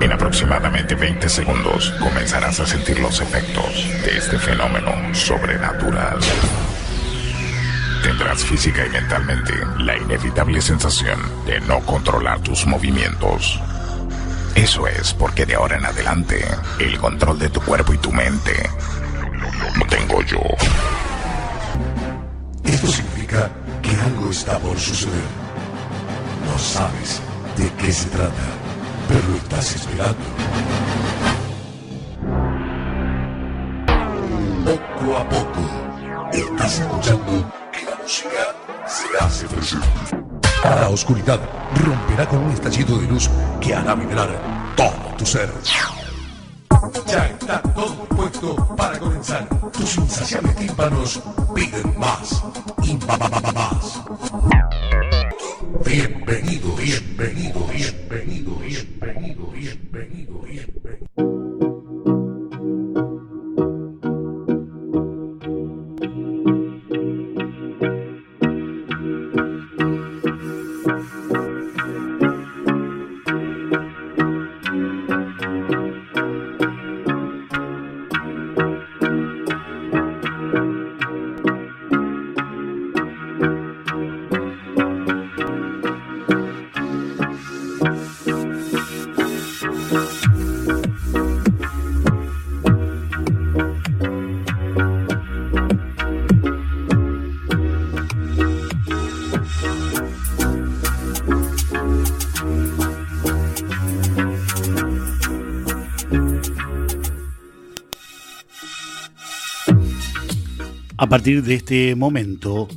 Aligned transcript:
En 0.00 0.12
aproximadamente 0.12 0.96
20 0.96 1.28
segundos 1.28 1.92
comenzarás 2.00 2.58
a 2.58 2.66
sentir 2.66 2.98
los 2.98 3.20
efectos 3.20 3.64
de 4.04 4.18
este 4.18 4.36
fenómeno 4.38 4.90
sobrenatural. 5.14 6.18
Tendrás 8.02 8.44
física 8.44 8.84
y 8.84 8.90
mentalmente 8.90 9.52
la 9.78 9.96
inevitable 9.96 10.60
sensación 10.60 11.20
de 11.46 11.60
no 11.60 11.78
controlar 11.80 12.40
tus 12.40 12.66
movimientos. 12.66 13.60
Eso 14.56 14.88
es 14.88 15.14
porque 15.14 15.46
de 15.46 15.54
ahora 15.54 15.76
en 15.76 15.86
adelante 15.86 16.44
el 16.80 16.98
control 16.98 17.38
de 17.38 17.50
tu 17.50 17.60
cuerpo 17.60 17.94
y 17.94 17.98
tu 17.98 18.10
mente 18.10 18.68
lo 19.78 19.86
tengo 19.86 20.22
yo. 20.22 20.40
Esto 22.64 22.88
significa 22.88 23.48
que 23.80 23.90
algo 23.90 24.30
está 24.30 24.58
por 24.58 24.76
suceder. 24.76 25.43
No 26.54 26.60
sabes 26.60 27.20
de 27.56 27.68
qué 27.72 27.92
se 27.92 28.08
trata, 28.10 28.46
pero 29.08 29.28
lo 29.28 29.36
estás 29.38 29.74
esperando. 29.74 30.24
Poco 34.64 35.16
a 35.16 35.28
poco, 35.28 35.60
estás 36.32 36.78
escuchando 36.78 37.52
que 37.72 37.84
la 37.90 37.96
música 38.00 38.54
se 38.86 39.24
hace 39.24 39.48
presente. 39.48 39.86
La 40.62 40.88
oscuridad 40.90 41.40
romperá 41.84 42.24
con 42.28 42.38
un 42.38 42.52
estallido 42.52 42.98
de 42.98 43.08
luz 43.08 43.28
que 43.60 43.74
hará 43.74 43.96
vibrar 43.96 44.28
todo 44.76 45.16
tu 45.18 45.26
ser. 45.26 45.52
Ya 47.08 47.26
está 47.26 47.62
todo 47.62 47.96
puesto 48.04 48.54
para 48.76 48.96
comenzar. 49.00 49.48
Tus 49.72 49.96
insaciables 49.96 50.54
tímpanos 50.54 51.20
piden 51.52 51.98
más 51.98 52.44
y 52.84 52.96
más. 53.52 54.53
Bienvenido, 55.82 56.76
bienvenido, 56.76 57.66
bienvenido, 57.66 58.54
bienvenido, 58.56 59.46
bienvenido. 59.50 60.23
Partir 111.24 111.42
de 111.42 111.54
este 111.54 111.94
momento, 111.94 112.68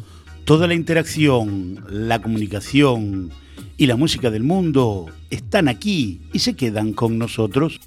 toda 0.45 0.67
la 0.67 0.73
interacción, 0.73 1.83
la 1.89 2.21
comunicación 2.21 3.29
y 3.75 3.87
la 3.87 3.97
música 3.97 4.31
del 4.31 4.43
mundo 4.43 5.07
están 5.29 5.67
aquí 5.67 6.21
y 6.31 6.39
se 6.39 6.53
quedan 6.53 6.93
con 6.93 7.17
nosotros. 7.17 7.81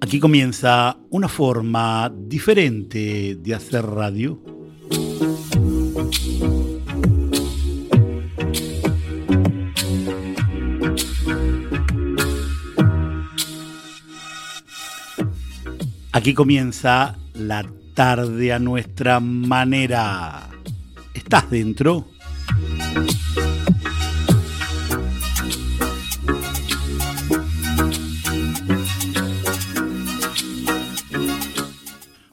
Aquí 0.00 0.20
comienza 0.20 0.96
una 1.10 1.26
forma 1.26 2.08
diferente 2.16 3.34
de 3.34 3.52
hacer 3.52 3.84
radio. 3.84 4.40
Aquí 16.24 16.32
comienza 16.32 17.18
la 17.34 17.66
tarde 17.92 18.50
a 18.54 18.58
nuestra 18.58 19.20
manera. 19.20 20.48
¿Estás 21.12 21.50
dentro? 21.50 22.08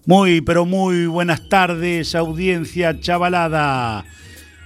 Muy, 0.06 0.40
pero 0.40 0.64
muy 0.64 1.08
buenas 1.08 1.50
tardes, 1.50 2.16
audiencia 2.16 2.98
chavalada. 2.98 4.06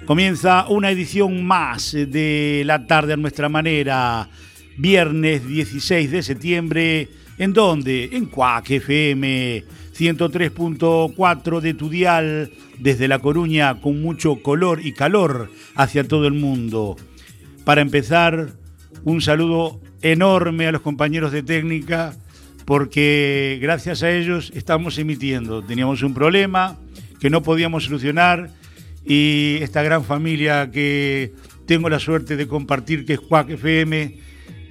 Comienza 0.06 0.68
una 0.70 0.92
edición 0.92 1.44
más 1.44 1.94
de 1.94 2.62
La 2.64 2.86
tarde 2.86 3.14
a 3.14 3.18
nuestra 3.18 3.50
manera, 3.50 4.30
viernes 4.78 5.48
16 5.48 6.12
de 6.12 6.22
septiembre. 6.22 7.25
¿En 7.38 7.52
dónde? 7.52 8.10
En 8.14 8.26
Cuac 8.28 8.70
FM 8.70 9.64
103.4 9.98 11.60
de 11.60 11.74
tu 11.74 11.90
dial, 11.90 12.52
desde 12.80 13.08
La 13.08 13.20
Coruña, 13.20 13.82
con 13.82 14.02
mucho 14.02 14.42
color 14.42 14.86
y 14.86 14.94
calor 14.94 15.52
hacia 15.76 16.06
todo 16.06 16.28
el 16.28 16.34
mundo. 16.34 16.96
Para 17.66 17.82
empezar, 17.82 18.54
un 19.04 19.22
saludo 19.22 19.82
enorme 20.02 20.68
a 20.68 20.72
los 20.72 20.82
compañeros 20.82 21.32
de 21.32 21.44
técnica, 21.44 22.16
porque 22.66 23.60
gracias 23.62 24.02
a 24.04 24.12
ellos 24.12 24.52
estamos 24.56 24.98
emitiendo. 24.98 25.62
Teníamos 25.62 26.04
un 26.04 26.14
problema 26.14 26.80
que 27.20 27.30
no 27.30 27.44
podíamos 27.44 27.86
solucionar 27.86 28.50
y 29.06 29.58
esta 29.62 29.84
gran 29.84 30.04
familia 30.04 30.72
que 30.72 31.34
tengo 31.66 31.90
la 31.90 32.00
suerte 32.00 32.38
de 32.38 32.48
compartir, 32.48 33.06
que 33.06 33.14
es 33.14 33.20
Cuac 33.20 33.50
FM, 33.50 34.20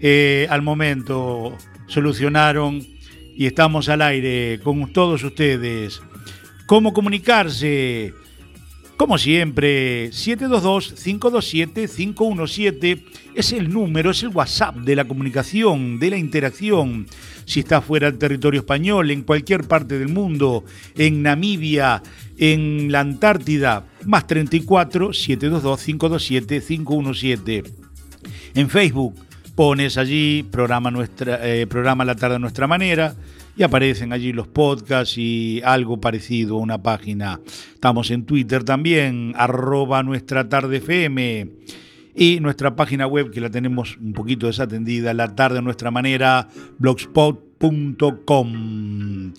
eh, 0.00 0.46
al 0.50 0.62
momento 0.62 1.56
solucionaron 1.86 2.84
y 3.36 3.46
estamos 3.46 3.88
al 3.88 4.02
aire 4.02 4.60
con 4.62 4.92
todos 4.92 5.24
ustedes. 5.24 6.00
¿Cómo 6.66 6.92
comunicarse? 6.92 8.14
Como 8.96 9.18
siempre, 9.18 10.10
722-527-517 10.10 13.02
es 13.34 13.52
el 13.52 13.72
número, 13.72 14.12
es 14.12 14.22
el 14.22 14.28
WhatsApp 14.28 14.76
de 14.76 14.94
la 14.94 15.04
comunicación, 15.04 15.98
de 15.98 16.10
la 16.10 16.16
interacción. 16.16 17.08
Si 17.44 17.58
está 17.60 17.82
fuera 17.82 18.08
del 18.08 18.20
territorio 18.20 18.60
español, 18.60 19.10
en 19.10 19.22
cualquier 19.22 19.64
parte 19.64 19.98
del 19.98 20.10
mundo, 20.10 20.64
en 20.96 21.22
Namibia, 21.22 22.04
en 22.38 22.92
la 22.92 23.00
Antártida, 23.00 23.84
más 24.04 24.28
34 24.28 25.12
722 25.12 25.84
527 25.84 26.62
517. 26.64 27.64
En 28.54 28.70
Facebook 28.70 29.16
pones 29.54 29.98
allí 29.98 30.42
programa 30.42 30.90
nuestra 30.90 31.46
eh, 31.46 31.66
programa 31.66 32.04
La 32.04 32.16
tarde 32.16 32.36
a 32.36 32.38
nuestra 32.38 32.66
manera 32.66 33.14
y 33.56 33.62
aparecen 33.62 34.12
allí 34.12 34.32
los 34.32 34.48
podcasts 34.48 35.16
y 35.16 35.62
algo 35.64 36.00
parecido 36.00 36.56
a 36.56 36.60
una 36.60 36.82
página. 36.82 37.40
Estamos 37.72 38.10
en 38.10 38.24
Twitter 38.24 38.64
también, 38.64 39.32
arroba 39.36 40.02
nuestra 40.02 40.48
tarde 40.48 40.78
FM. 40.78 41.52
Y 42.16 42.40
nuestra 42.40 42.74
página 42.76 43.08
web, 43.08 43.32
que 43.32 43.40
la 43.40 43.50
tenemos 43.50 43.96
un 43.96 44.12
poquito 44.12 44.46
desatendida, 44.46 45.12
la 45.14 45.34
tarde 45.34 45.58
a 45.58 45.62
nuestra 45.62 45.90
manera, 45.90 46.46
blogspot.com. 46.78 49.32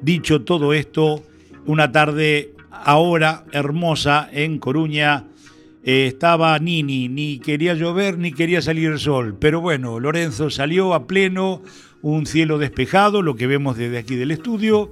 Dicho 0.00 0.40
todo 0.42 0.72
esto, 0.72 1.22
una 1.66 1.92
tarde 1.92 2.54
ahora 2.70 3.44
hermosa 3.52 4.30
en 4.32 4.58
Coruña. 4.58 5.26
Eh, 5.86 6.06
estaba 6.06 6.58
Nini, 6.58 7.10
ni 7.10 7.38
quería 7.38 7.74
llover 7.74 8.16
ni 8.16 8.32
quería 8.32 8.62
salir 8.62 8.90
el 8.90 8.98
sol. 8.98 9.36
Pero 9.38 9.60
bueno, 9.60 10.00
Lorenzo 10.00 10.48
salió 10.48 10.94
a 10.94 11.06
pleno, 11.06 11.62
un 12.00 12.24
cielo 12.24 12.56
despejado, 12.56 13.20
lo 13.20 13.36
que 13.36 13.46
vemos 13.46 13.76
desde 13.76 13.98
aquí 13.98 14.16
del 14.16 14.30
estudio, 14.30 14.90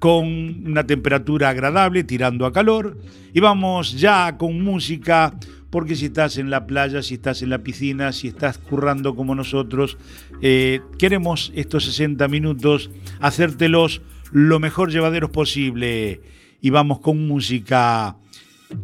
con 0.00 0.26
una 0.66 0.84
temperatura 0.84 1.50
agradable, 1.50 2.02
tirando 2.02 2.44
a 2.44 2.52
calor. 2.52 2.98
Y 3.32 3.38
vamos 3.38 4.00
ya 4.00 4.36
con 4.36 4.60
música, 4.62 5.32
porque 5.70 5.94
si 5.94 6.06
estás 6.06 6.36
en 6.38 6.50
la 6.50 6.66
playa, 6.66 7.02
si 7.02 7.14
estás 7.14 7.42
en 7.42 7.50
la 7.50 7.62
piscina, 7.62 8.10
si 8.10 8.26
estás 8.26 8.58
currando 8.58 9.14
como 9.14 9.36
nosotros, 9.36 9.96
eh, 10.40 10.80
queremos 10.98 11.52
estos 11.54 11.84
60 11.84 12.26
minutos 12.26 12.90
hacértelos 13.20 14.02
lo 14.32 14.58
mejor 14.58 14.90
llevaderos 14.90 15.30
posible. 15.30 16.20
Y 16.60 16.70
vamos 16.70 16.98
con 16.98 17.28
música. 17.28 18.16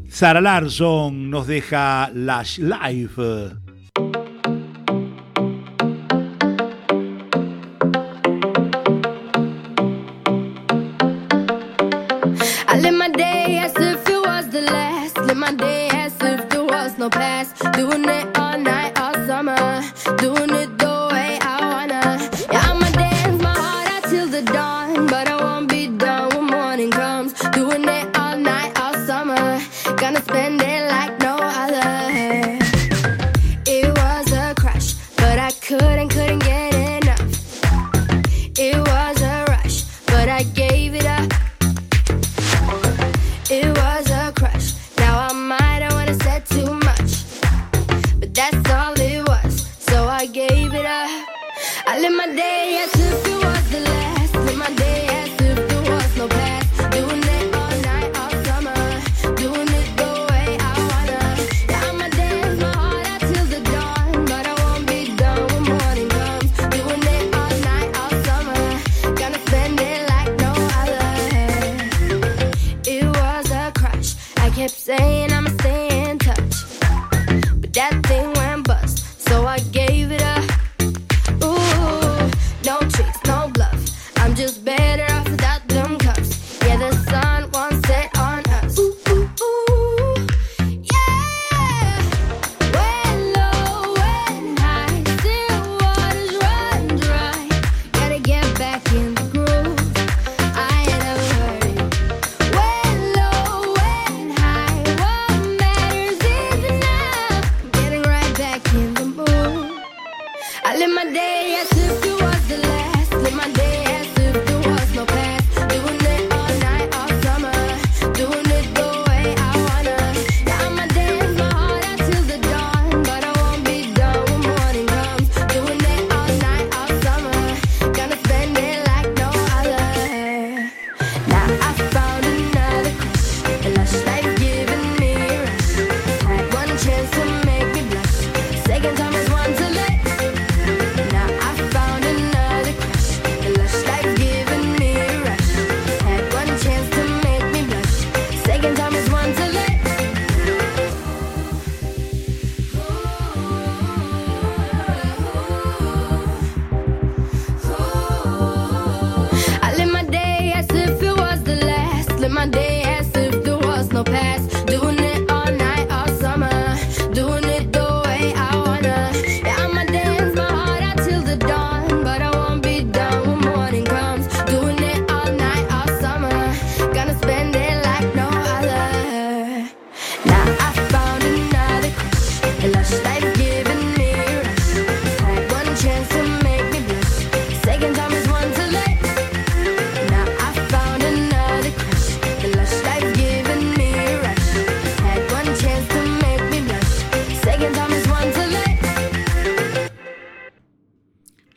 Sara 0.09 0.41
Larson 0.41 1.31
nos 1.31 1.47
deja 1.47 2.11
Lash 2.15 2.59
Life. 2.59 3.68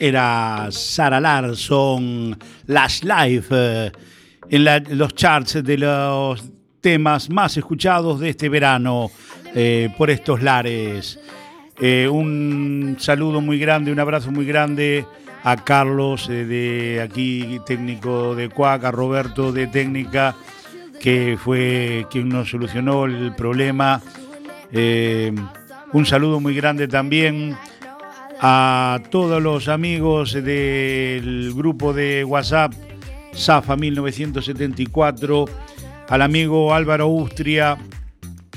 Era 0.01 0.67
Sara 0.71 1.19
Larson, 1.19 2.35
Last 2.65 3.03
Life, 3.03 3.49
eh, 3.51 3.91
en, 4.49 4.97
los 4.97 5.13
charts 5.13 5.63
de 5.63 5.77
los 5.77 6.43
temas 6.81 7.29
más 7.29 7.55
escuchados 7.55 8.19
de 8.19 8.29
este 8.29 8.49
verano 8.49 9.11
eh, 9.53 9.93
por 9.95 10.09
estos 10.09 10.41
lares. 10.41 11.19
Eh, 11.79 12.07
un 12.07 12.97
saludo 12.99 13.41
muy 13.41 13.59
grande, 13.59 13.91
un 13.91 13.99
abrazo 13.99 14.31
muy 14.31 14.47
grande 14.47 15.05
a 15.43 15.55
Carlos 15.57 16.27
de 16.27 16.99
aquí, 17.03 17.59
técnico 17.67 18.33
de 18.33 18.49
Cuac, 18.49 18.83
a 18.85 18.91
Roberto 18.91 19.51
de 19.51 19.67
técnica, 19.67 20.35
que 20.99 21.37
fue 21.39 22.07
quien 22.09 22.27
nos 22.27 22.49
solucionó 22.49 23.05
el 23.05 23.35
problema. 23.35 24.01
un 25.93 26.05
saludo 26.07 26.39
muy 26.39 26.55
grande 26.55 26.87
también 26.87 27.55
a 28.43 28.99
todos 29.11 29.41
los 29.41 29.67
amigos 29.67 30.33
del 30.33 31.53
grupo 31.53 31.93
de 31.93 32.23
WhatsApp 32.23 32.73
Zafa 33.35 33.75
1974, 33.75 35.45
al 36.09 36.21
amigo 36.23 36.73
Álvaro 36.73 37.07
Ustria, 37.07 37.77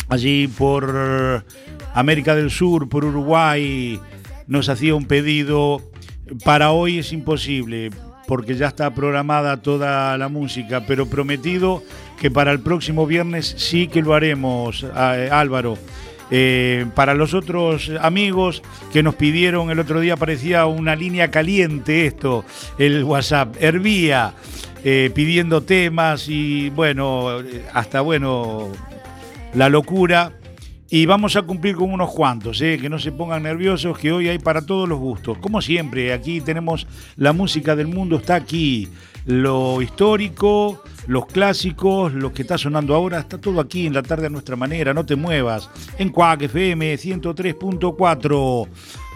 allí 0.09 0.49
por 0.49 1.45
América 1.93 2.35
del 2.35 2.51
Sur, 2.51 2.89
por 2.89 3.05
Uruguay, 3.05 4.01
nos 4.47 4.71
hacía 4.71 4.95
un 4.95 5.05
pedido. 5.05 5.83
Para 6.45 6.71
hoy 6.71 7.01
es 7.01 7.13
imposible, 7.13 7.91
porque 8.27 8.55
ya 8.55 8.69
está 8.69 8.95
programada 8.95 9.61
toda 9.61 10.17
la 10.17 10.31
música, 10.31 10.85
pero 10.87 11.07
prometido 11.07 11.83
que 12.19 12.31
para 12.31 12.53
el 12.53 12.61
próximo 12.61 13.07
viernes 13.07 13.55
sí 13.59 13.89
que 13.89 14.01
lo 14.01 14.15
haremos, 14.15 14.83
eh, 14.83 15.29
Álvaro. 15.31 15.77
Eh, 16.31 16.87
para 16.95 17.15
los 17.15 17.35
otros 17.35 17.91
amigos 18.01 18.63
que 18.93 19.03
nos 19.03 19.15
pidieron 19.15 19.71
el 19.71 19.79
otro 19.79 20.01
día, 20.01 20.17
parecía 20.17 20.67
una 20.67 20.97
línea 20.97 21.31
caliente 21.31 22.07
esto, 22.07 22.45
el 22.79 23.05
WhatsApp. 23.05 23.57
Hervía 23.61 24.35
eh, 24.85 25.11
pidiendo 25.15 25.63
temas 25.63 26.29
y 26.29 26.71
bueno, 26.71 27.29
hasta 27.73 28.01
bueno, 28.01 28.69
la 29.55 29.69
locura. 29.69 30.33
Y 30.91 31.07
vamos 31.07 31.35
a 31.35 31.43
cumplir 31.43 31.75
con 31.75 31.93
unos 31.93 32.11
cuantos, 32.13 32.61
eh, 32.61 32.79
que 32.81 32.89
no 32.89 32.99
se 32.99 33.11
pongan 33.11 33.43
nerviosos, 33.43 33.99
que 33.99 34.13
hoy 34.13 34.29
hay 34.29 34.39
para 34.39 34.65
todos 34.65 34.89
los 34.89 34.99
gustos. 34.99 35.39
Como 35.39 35.61
siempre, 35.61 36.13
aquí 36.13 36.41
tenemos 36.41 36.87
la 37.17 37.33
música 37.33 37.75
del 37.75 37.89
mundo, 37.89 38.17
está 38.17 38.37
aquí. 38.37 38.89
Lo 39.27 39.81
histórico, 39.83 40.85
los 41.07 41.27
clásicos, 41.27 42.13
lo 42.13 42.33
que 42.33 42.43
está 42.43 42.59
sonando 42.59 42.95
ahora, 42.95 43.21
está 43.21 43.39
todo 43.39 43.61
aquí 43.61 43.87
en 43.87 43.95
la 43.95 44.03
tarde 44.03 44.27
a 44.27 44.31
nuestra 44.31 44.57
manera, 44.57 44.95
no 44.95 45.05
te 45.05 45.17
muevas. 45.17 45.69
En 45.99 46.11
Cuac 46.11 46.43
FM 46.43 46.95
103.4. 46.95 48.69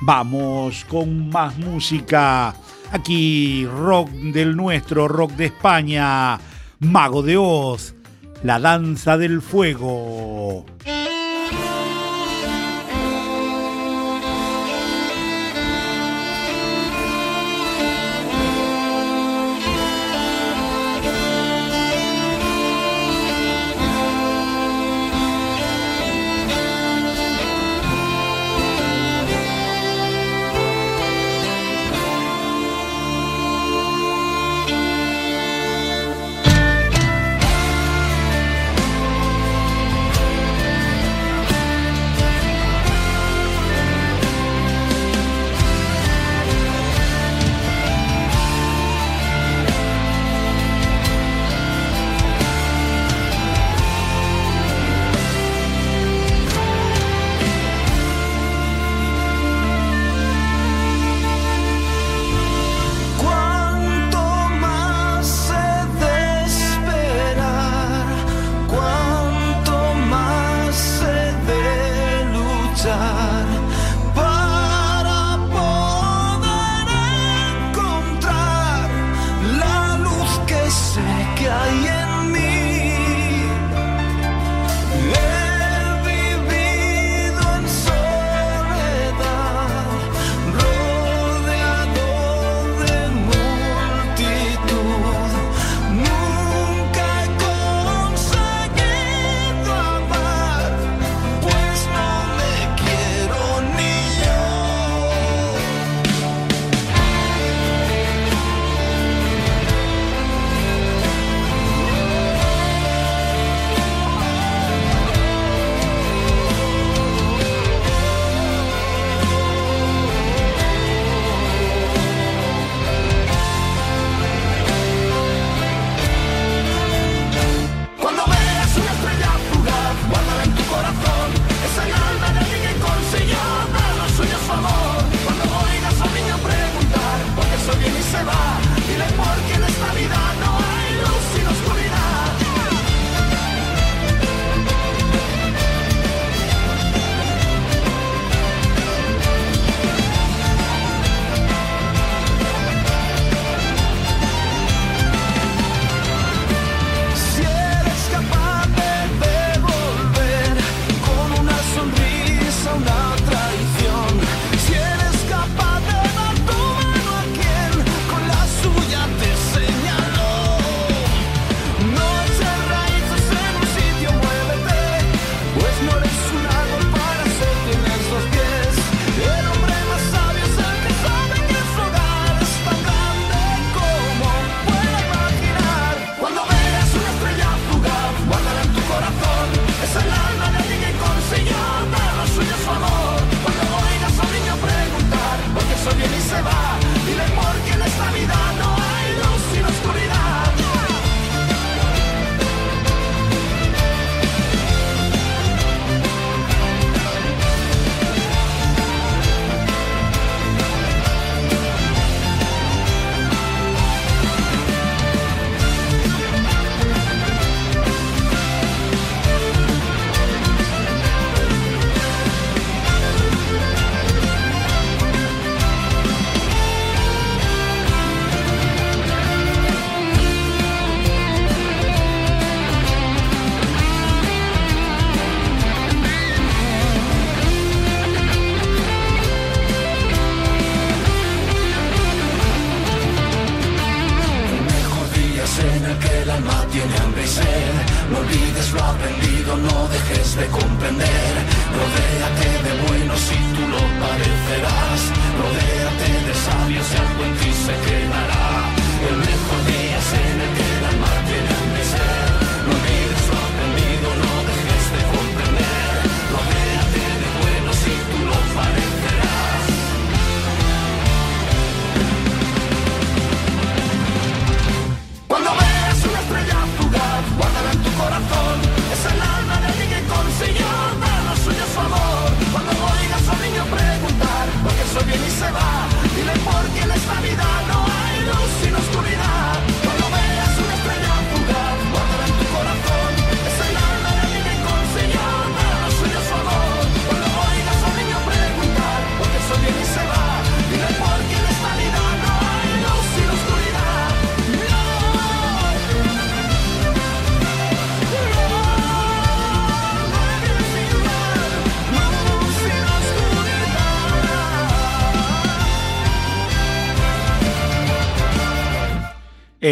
Vamos 0.03 0.85
con 0.89 1.31
más 1.31 1.59
música. 1.59 2.55
Aquí, 2.91 3.67
rock 3.67 4.11
del 4.11 4.57
nuestro, 4.57 5.09
rock 5.09 5.33
de 5.33 5.47
España. 5.47 6.39
Mago 6.81 7.23
de 7.23 7.37
Oz, 7.37 7.95
la 8.43 8.61
danza 8.61 9.19
del 9.19 9.43
fuego. 9.43 10.65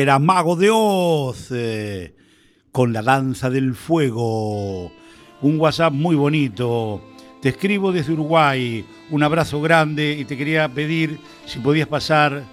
Era 0.01 0.19
Mago 0.19 0.57
de 0.57 0.69
Oz 0.71 1.49
eh, 1.53 2.15
con 2.71 2.93
la 2.93 3.03
danza 3.03 3.49
del 3.49 3.75
fuego. 3.75 4.93
Un 5.41 5.59
WhatsApp 5.59 5.93
muy 5.93 6.15
bonito. 6.15 7.01
Te 7.41 7.49
escribo 7.49 7.93
desde 7.93 8.13
Uruguay. 8.13 8.85
Un 9.11 9.23
abrazo 9.23 9.63
grande 9.63 10.13
y 10.19 10.27
te 10.27 10.37
quería 10.37 10.69
pedir 10.69 11.19
si 11.47 11.61
podías 11.61 11.89
pasar 11.89 12.45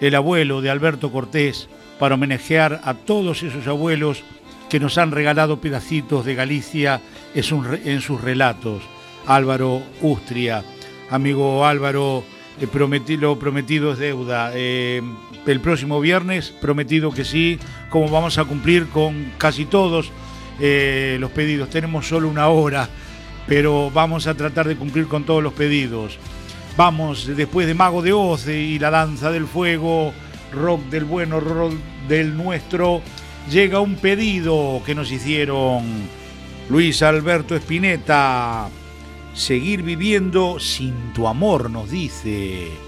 el 0.00 0.14
abuelo 0.16 0.60
de 0.60 0.70
Alberto 0.70 1.12
Cortés 1.12 1.68
para 2.00 2.16
homenajear 2.16 2.80
a 2.82 2.94
todos 2.94 3.44
esos 3.44 3.66
abuelos 3.68 4.24
que 4.68 4.80
nos 4.80 4.98
han 4.98 5.12
regalado 5.12 5.60
pedacitos 5.60 6.24
de 6.24 6.34
Galicia 6.34 7.00
en 7.34 8.00
sus 8.00 8.20
relatos. 8.20 8.82
Álvaro 9.26 9.82
Ustria, 10.02 10.64
amigo 11.10 11.64
Álvaro, 11.64 12.24
eh, 12.60 13.16
lo 13.18 13.38
prometido 13.38 13.92
es 13.92 13.98
deuda. 13.98 14.50
Eh, 14.54 15.02
el 15.46 15.60
próximo 15.60 16.00
viernes, 16.00 16.50
prometido 16.60 17.10
que 17.10 17.24
sí, 17.24 17.58
como 17.88 18.08
vamos 18.08 18.38
a 18.38 18.44
cumplir 18.44 18.88
con 18.88 19.32
casi 19.38 19.64
todos 19.64 20.10
eh, 20.60 21.16
los 21.20 21.30
pedidos. 21.30 21.70
Tenemos 21.70 22.06
solo 22.06 22.28
una 22.28 22.48
hora, 22.48 22.88
pero 23.46 23.90
vamos 23.90 24.26
a 24.26 24.34
tratar 24.34 24.68
de 24.68 24.76
cumplir 24.76 25.06
con 25.06 25.24
todos 25.24 25.42
los 25.42 25.52
pedidos. 25.52 26.18
Vamos, 26.76 27.26
después 27.26 27.66
de 27.66 27.74
Mago 27.74 28.02
de 28.02 28.12
Oz 28.12 28.46
y 28.46 28.78
la 28.78 28.90
danza 28.90 29.30
del 29.30 29.46
fuego, 29.46 30.12
rock 30.52 30.82
del 30.90 31.04
bueno, 31.04 31.40
rock 31.40 31.74
del 32.08 32.36
nuestro, 32.36 33.02
llega 33.50 33.80
un 33.80 33.96
pedido 33.96 34.82
que 34.84 34.94
nos 34.94 35.10
hicieron 35.10 35.82
Luis 36.68 37.02
Alberto 37.02 37.56
Espineta. 37.56 38.68
Seguir 39.34 39.82
viviendo 39.82 40.58
sin 40.58 41.12
tu 41.12 41.28
amor, 41.28 41.70
nos 41.70 41.90
dice. 41.90 42.87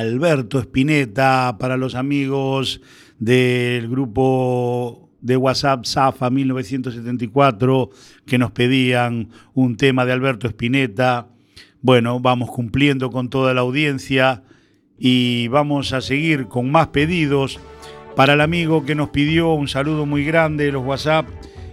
Alberto 0.00 0.58
Espineta 0.58 1.56
para 1.58 1.76
los 1.76 1.94
amigos 1.94 2.80
del 3.18 3.88
grupo 3.88 5.10
de 5.20 5.36
WhatsApp 5.36 5.84
Zafa 5.84 6.30
1974 6.30 7.90
que 8.24 8.38
nos 8.38 8.50
pedían 8.50 9.28
un 9.52 9.76
tema 9.76 10.06
de 10.06 10.12
Alberto 10.12 10.48
Espineta. 10.48 11.28
Bueno, 11.82 12.18
vamos 12.18 12.50
cumpliendo 12.50 13.10
con 13.10 13.28
toda 13.28 13.52
la 13.52 13.60
audiencia 13.60 14.42
y 14.98 15.48
vamos 15.48 15.92
a 15.92 16.00
seguir 16.00 16.46
con 16.46 16.70
más 16.70 16.88
pedidos. 16.88 17.60
Para 18.16 18.32
el 18.32 18.40
amigo 18.40 18.86
que 18.86 18.94
nos 18.94 19.10
pidió 19.10 19.52
un 19.52 19.68
saludo 19.68 20.06
muy 20.06 20.24
grande 20.24 20.64
de 20.64 20.72
los 20.72 20.84
WhatsApp, 20.84 21.26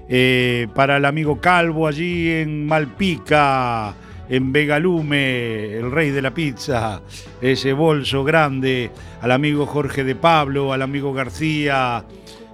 eh, 0.10 0.68
para 0.76 0.98
el 0.98 1.06
amigo 1.06 1.40
Calvo 1.40 1.88
allí 1.88 2.30
en 2.30 2.68
Malpica, 2.68 3.96
en 4.30 4.52
Vegalume, 4.52 5.78
el 5.78 5.92
rey 5.92 6.12
de 6.12 6.22
la 6.22 6.34
pizza, 6.34 7.02
ese 7.42 7.74
bolso 7.74 8.24
grande, 8.24 8.92
al 9.22 9.32
amigo 9.32 9.66
Jorge 9.66 10.04
de 10.04 10.16
Pablo, 10.16 10.74
al 10.74 10.82
amigo 10.82 11.14
García, 11.14 12.06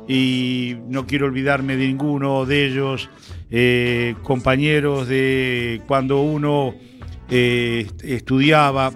y 0.08 0.76
no 0.88 1.08
quiero 1.08 1.28
olvidarme 1.28 1.76
de 1.78 1.88
ninguno 1.88 2.46
de 2.46 2.66
ellos, 2.66 3.10
eh, 3.50 4.16
compañeros 4.24 5.08
de 5.08 5.82
cuando 5.88 6.22
uno 6.22 6.76
eh, 7.30 7.88
estudiaba 8.04 8.92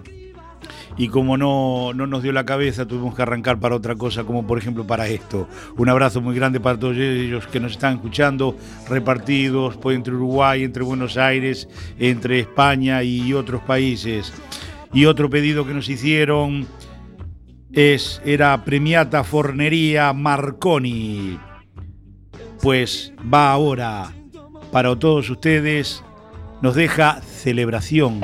y 0.98 1.10
como 1.10 1.38
no, 1.38 1.94
no 1.94 2.08
nos 2.08 2.24
dio 2.24 2.32
la 2.32 2.46
cabeza, 2.46 2.88
tuvimos 2.88 3.16
que 3.16 3.22
arrancar 3.22 3.60
para 3.60 3.76
otra 3.76 3.96
cosa, 3.96 4.24
como 4.24 4.48
por 4.48 4.58
ejemplo 4.58 4.86
para 4.86 5.08
esto. 5.08 5.48
Un 5.78 5.90
abrazo 5.90 6.22
muy 6.22 6.36
grande 6.36 6.60
para 6.60 6.80
todos 6.80 6.98
ellos 6.98 7.46
que 7.48 7.60
nos 7.60 7.74
están 7.74 7.96
escuchando, 7.96 8.56
repartidos 8.90 9.78
pues, 9.78 9.96
entre 9.96 10.16
Uruguay, 10.16 10.64
entre 10.64 10.84
Buenos 10.84 11.18
Aires, 11.18 11.70
entre 12.00 12.40
España 12.40 13.04
y 13.04 13.34
otros 13.34 13.62
países. 13.62 14.34
Y 14.92 15.06
otro 15.06 15.30
pedido 15.30 15.68
que 15.68 15.74
nos 15.74 15.88
hicieron 15.90 16.66
es, 17.72 18.22
era 18.26 18.64
Premiata 18.64 19.24
Fornería 19.24 20.14
Marconi. 20.14 21.38
Pues 22.62 23.14
va 23.32 23.52
ahora 23.52 24.12
para 24.72 24.96
todos 24.98 25.30
ustedes, 25.30 26.04
nos 26.62 26.74
deja 26.76 27.22
celebración. 27.22 28.22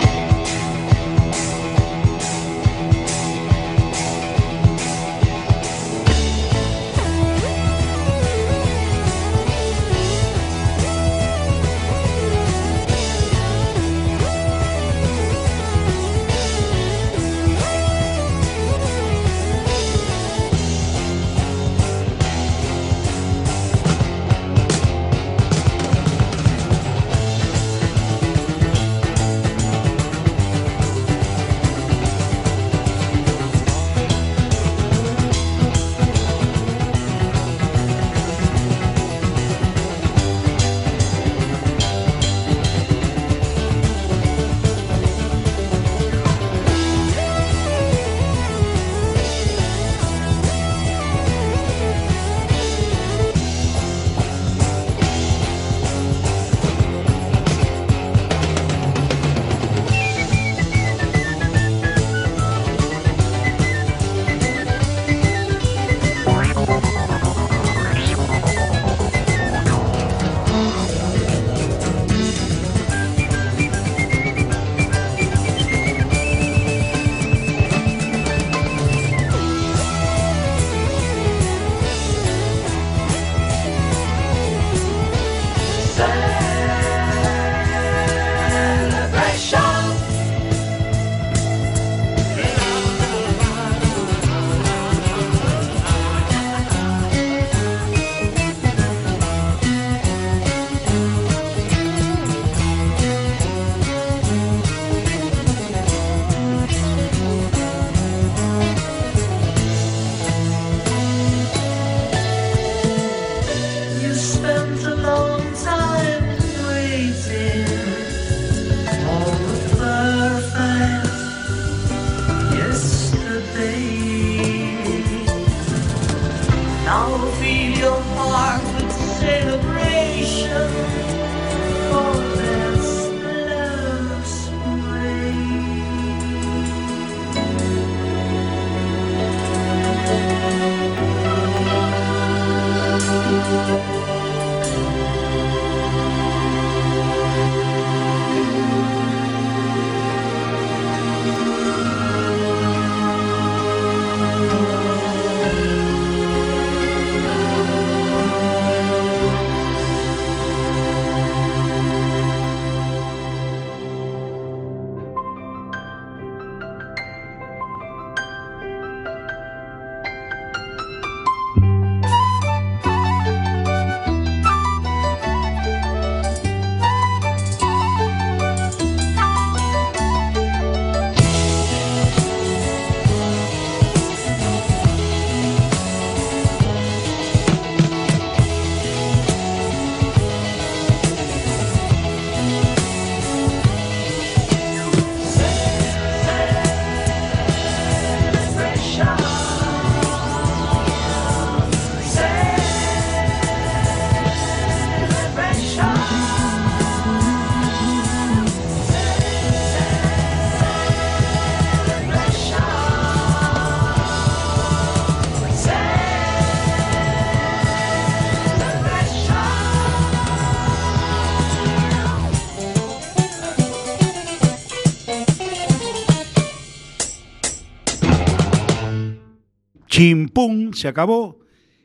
Chimpum, 230.34 230.74
se 230.74 230.88
acabó. 230.88 231.38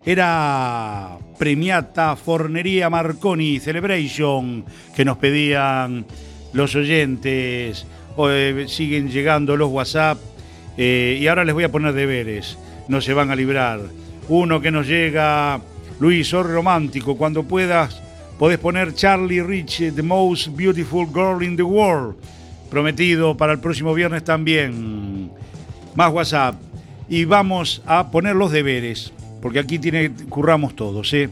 Era 0.04 1.18
Premiata 1.38 2.16
Fornería 2.16 2.88
Marconi 2.88 3.60
Celebration 3.60 4.64
que 4.96 5.04
nos 5.04 5.18
pedían 5.18 6.06
los 6.54 6.74
oyentes. 6.74 7.86
Eh, 8.16 8.64
siguen 8.68 9.10
llegando 9.10 9.56
los 9.56 9.70
WhatsApp 9.70 10.18
eh, 10.76 11.18
y 11.20 11.26
ahora 11.26 11.44
les 11.44 11.54
voy 11.54 11.64
a 11.64 11.70
poner 11.70 11.92
deberes. 11.92 12.58
No 12.88 13.00
se 13.00 13.12
van 13.12 13.30
a 13.30 13.36
librar. 13.36 13.80
Uno 14.28 14.60
que 14.60 14.70
nos 14.70 14.86
llega, 14.86 15.60
Luis, 16.00 16.28
soy 16.28 16.44
romántico. 16.44 17.16
Cuando 17.16 17.42
puedas, 17.42 18.00
podés 18.38 18.58
poner 18.58 18.94
Charlie 18.94 19.42
Rich, 19.42 19.94
The 19.94 20.02
Most 20.02 20.56
Beautiful 20.56 21.06
Girl 21.12 21.42
in 21.42 21.56
the 21.56 21.62
World. 21.62 22.16
Prometido 22.70 23.36
para 23.36 23.52
el 23.52 23.60
próximo 23.60 23.92
viernes 23.92 24.24
también. 24.24 25.30
Más 25.94 26.12
WhatsApp 26.12 26.67
y 27.08 27.24
vamos 27.24 27.82
a 27.86 28.10
poner 28.10 28.36
los 28.36 28.52
deberes, 28.52 29.14
porque 29.40 29.58
aquí 29.58 29.78
tiene, 29.78 30.10
curramos 30.28 30.76
todos. 30.76 31.14
¿eh? 31.14 31.30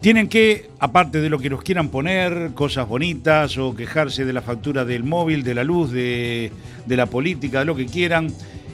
Tienen 0.00 0.26
que, 0.28 0.70
aparte 0.80 1.20
de 1.20 1.30
lo 1.30 1.38
que 1.38 1.50
nos 1.50 1.62
quieran 1.62 1.88
poner, 1.88 2.50
cosas 2.54 2.88
bonitas 2.88 3.56
o 3.58 3.74
quejarse 3.74 4.24
de 4.24 4.32
la 4.32 4.42
factura 4.42 4.84
del 4.84 5.04
móvil, 5.04 5.44
de 5.44 5.54
la 5.54 5.62
luz, 5.64 5.90
de, 5.92 6.50
la 6.86 7.06
política, 7.06 7.60
de 7.60 7.64
lo 7.64 7.76
que 7.76 7.86
quieran, 7.86 8.32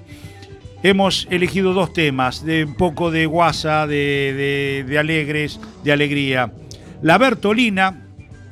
Hemos 0.82 1.28
elegido 1.30 1.72
dos 1.72 1.92
temas, 1.92 2.44
de 2.44 2.64
un 2.64 2.74
poco 2.74 3.12
de 3.12 3.26
guasa, 3.26 3.86
de, 3.86 4.84
de 4.88 4.98
alegres, 4.98 5.60
de 5.84 5.92
alegría. 5.92 6.52
La 7.00 7.16
Bertolina, 7.16 8.02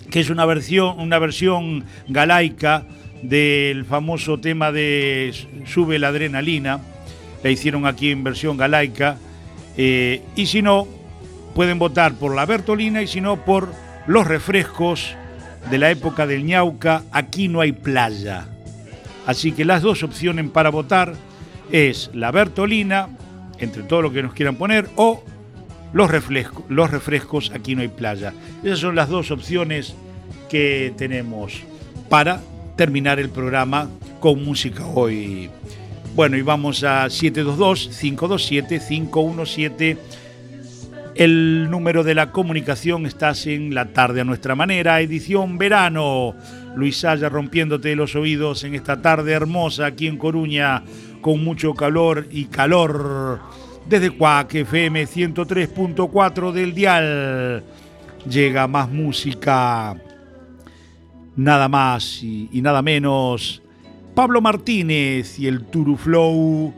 que 0.09 0.21
es 0.21 0.31
una 0.31 0.47
versión, 0.47 1.01
una 1.01 1.19
versión 1.19 1.83
galaica 2.07 2.87
del 3.29 3.85
famoso 3.85 4.39
tema 4.39 4.71
de 4.71 5.35
Sube 5.67 5.99
la 5.99 6.09
adrenalina, 6.09 6.81
la 7.43 7.51
hicieron 7.51 7.87
aquí 7.87 8.11
en 8.11 8.23
versión 8.23 8.57
galaica, 8.57 9.17
eh, 9.77 10.23
y 10.37 10.47
si 10.47 10.63
no, 10.63 10.87
pueden 11.55 11.79
votar 11.79 12.15
por 12.15 12.35
la 12.35 12.47
Bertolina 12.47 13.03
y 13.03 13.07
si 13.07 13.21
no, 13.21 13.45
por 13.45 13.69
los 14.07 14.27
refrescos 14.27 15.15
de 15.71 15.79
la 15.79 15.91
época 15.91 16.27
del 16.27 16.45
ñauca, 16.45 17.03
aquí 17.13 17.49
no 17.49 17.61
hay 17.61 17.73
playa. 17.73 18.47
Así 19.27 19.53
que 19.53 19.65
las 19.65 19.81
dos 19.81 20.03
opciones 20.03 20.51
para 20.51 20.69
votar 20.69 21.15
es 21.73 22.11
la 22.13 22.31
Bertolina, 22.31 23.09
entre 23.59 23.85
todo 23.85 24.03
lo 24.03 24.13
que 24.13 24.23
nos 24.23 24.35
quieran 24.35 24.57
poner, 24.57 24.89
o 24.97 25.25
los 25.95 26.11
los 26.69 26.91
refrescos, 26.91 27.53
aquí 27.55 27.75
no 27.75 27.81
hay 27.81 27.89
playa. 27.89 28.35
Esas 28.63 28.81
son 28.81 28.97
las 28.97 29.09
dos 29.09 29.31
opciones 29.31 29.95
que 30.51 30.93
tenemos 30.99 31.63
para 32.11 32.41
terminar 32.77 33.19
el 33.21 33.31
programa 33.31 33.89
con 34.21 34.45
música 34.45 34.87
hoy. 34.87 35.49
Bueno, 36.15 36.37
y 36.37 36.43
vamos 36.43 36.85
a 36.85 37.07
722-527-517. 37.07 39.97
El 41.17 41.71
número 41.71 42.03
de 42.03 42.15
la 42.15 42.33
comunicación 42.33 43.07
estás 43.07 43.47
en 43.47 43.75
la 43.75 43.93
tarde 43.93 44.21
a 44.21 44.25
nuestra 44.25 44.55
manera, 44.55 45.01
edición 45.01 45.59
verano. 45.59 46.35
Luis 46.77 46.99
Saya 46.99 47.29
rompiéndote 47.29 47.95
los 47.95 48.17
oídos 48.17 48.65
en 48.65 48.75
esta 48.75 49.01
tarde 49.01 49.33
hermosa 49.33 49.87
aquí 49.87 50.09
en 50.09 50.19
Coruña, 50.19 50.83
con 51.21 51.45
mucho 51.45 51.75
calor 51.75 52.27
y 52.31 52.47
calor. 52.47 53.41
Desde 53.89 54.11
Cuac 54.11 54.55
FM 54.55 55.05
103.4 55.05 56.53
del 56.53 56.75
Dial 56.75 57.63
llega 58.29 58.67
más 58.67 58.91
música 58.91 59.95
nada 61.37 61.69
más 61.69 62.23
y, 62.23 62.49
nada 62.63 62.83
menos, 62.83 63.63
Pablo 64.15 64.41
Martínez 64.41 65.39
y 65.39 65.47
el 65.47 65.65
Turuflow 65.65 66.73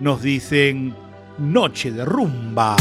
nos 0.00 0.22
dicen 0.22 0.94
Noche 1.38 1.90
de 1.90 2.04
Rumba. 2.04 2.76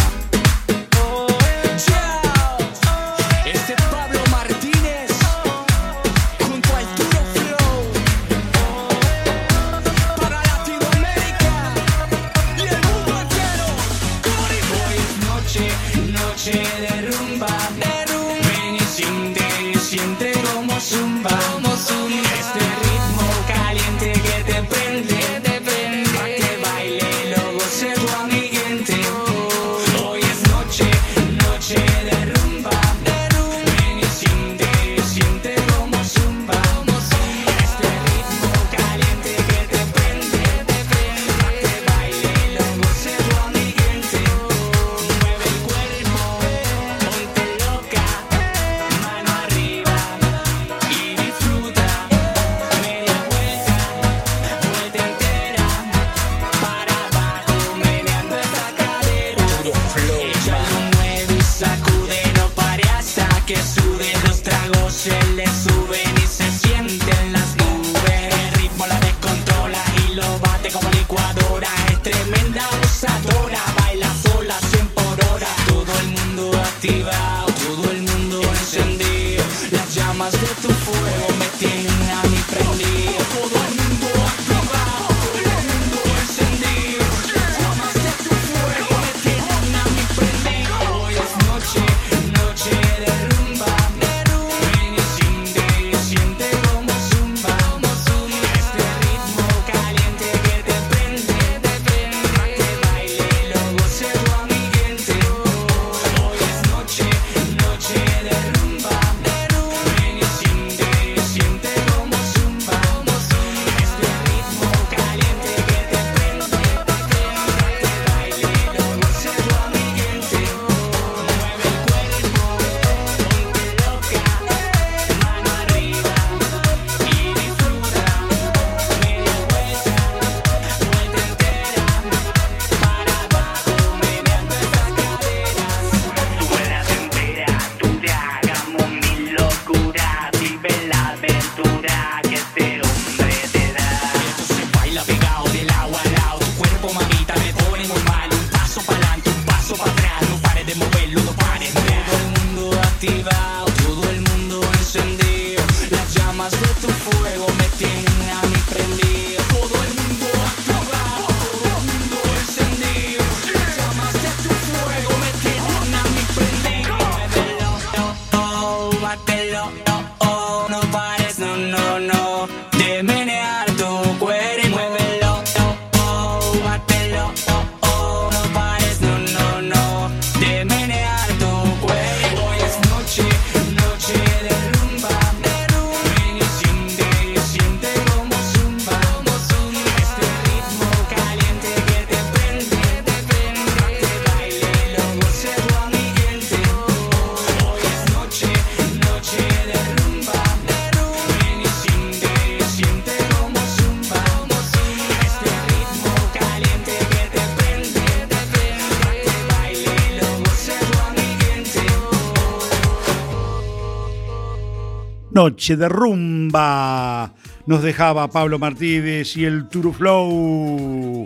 Noche 215.66 215.78
de 215.78 215.90
rumba. 215.90 217.34
Nos 217.66 217.82
dejaba 217.82 218.30
Pablo 218.30 218.60
Martínez 218.60 219.36
y 219.36 219.46
el 219.46 219.68
Turuflow. 219.68 221.24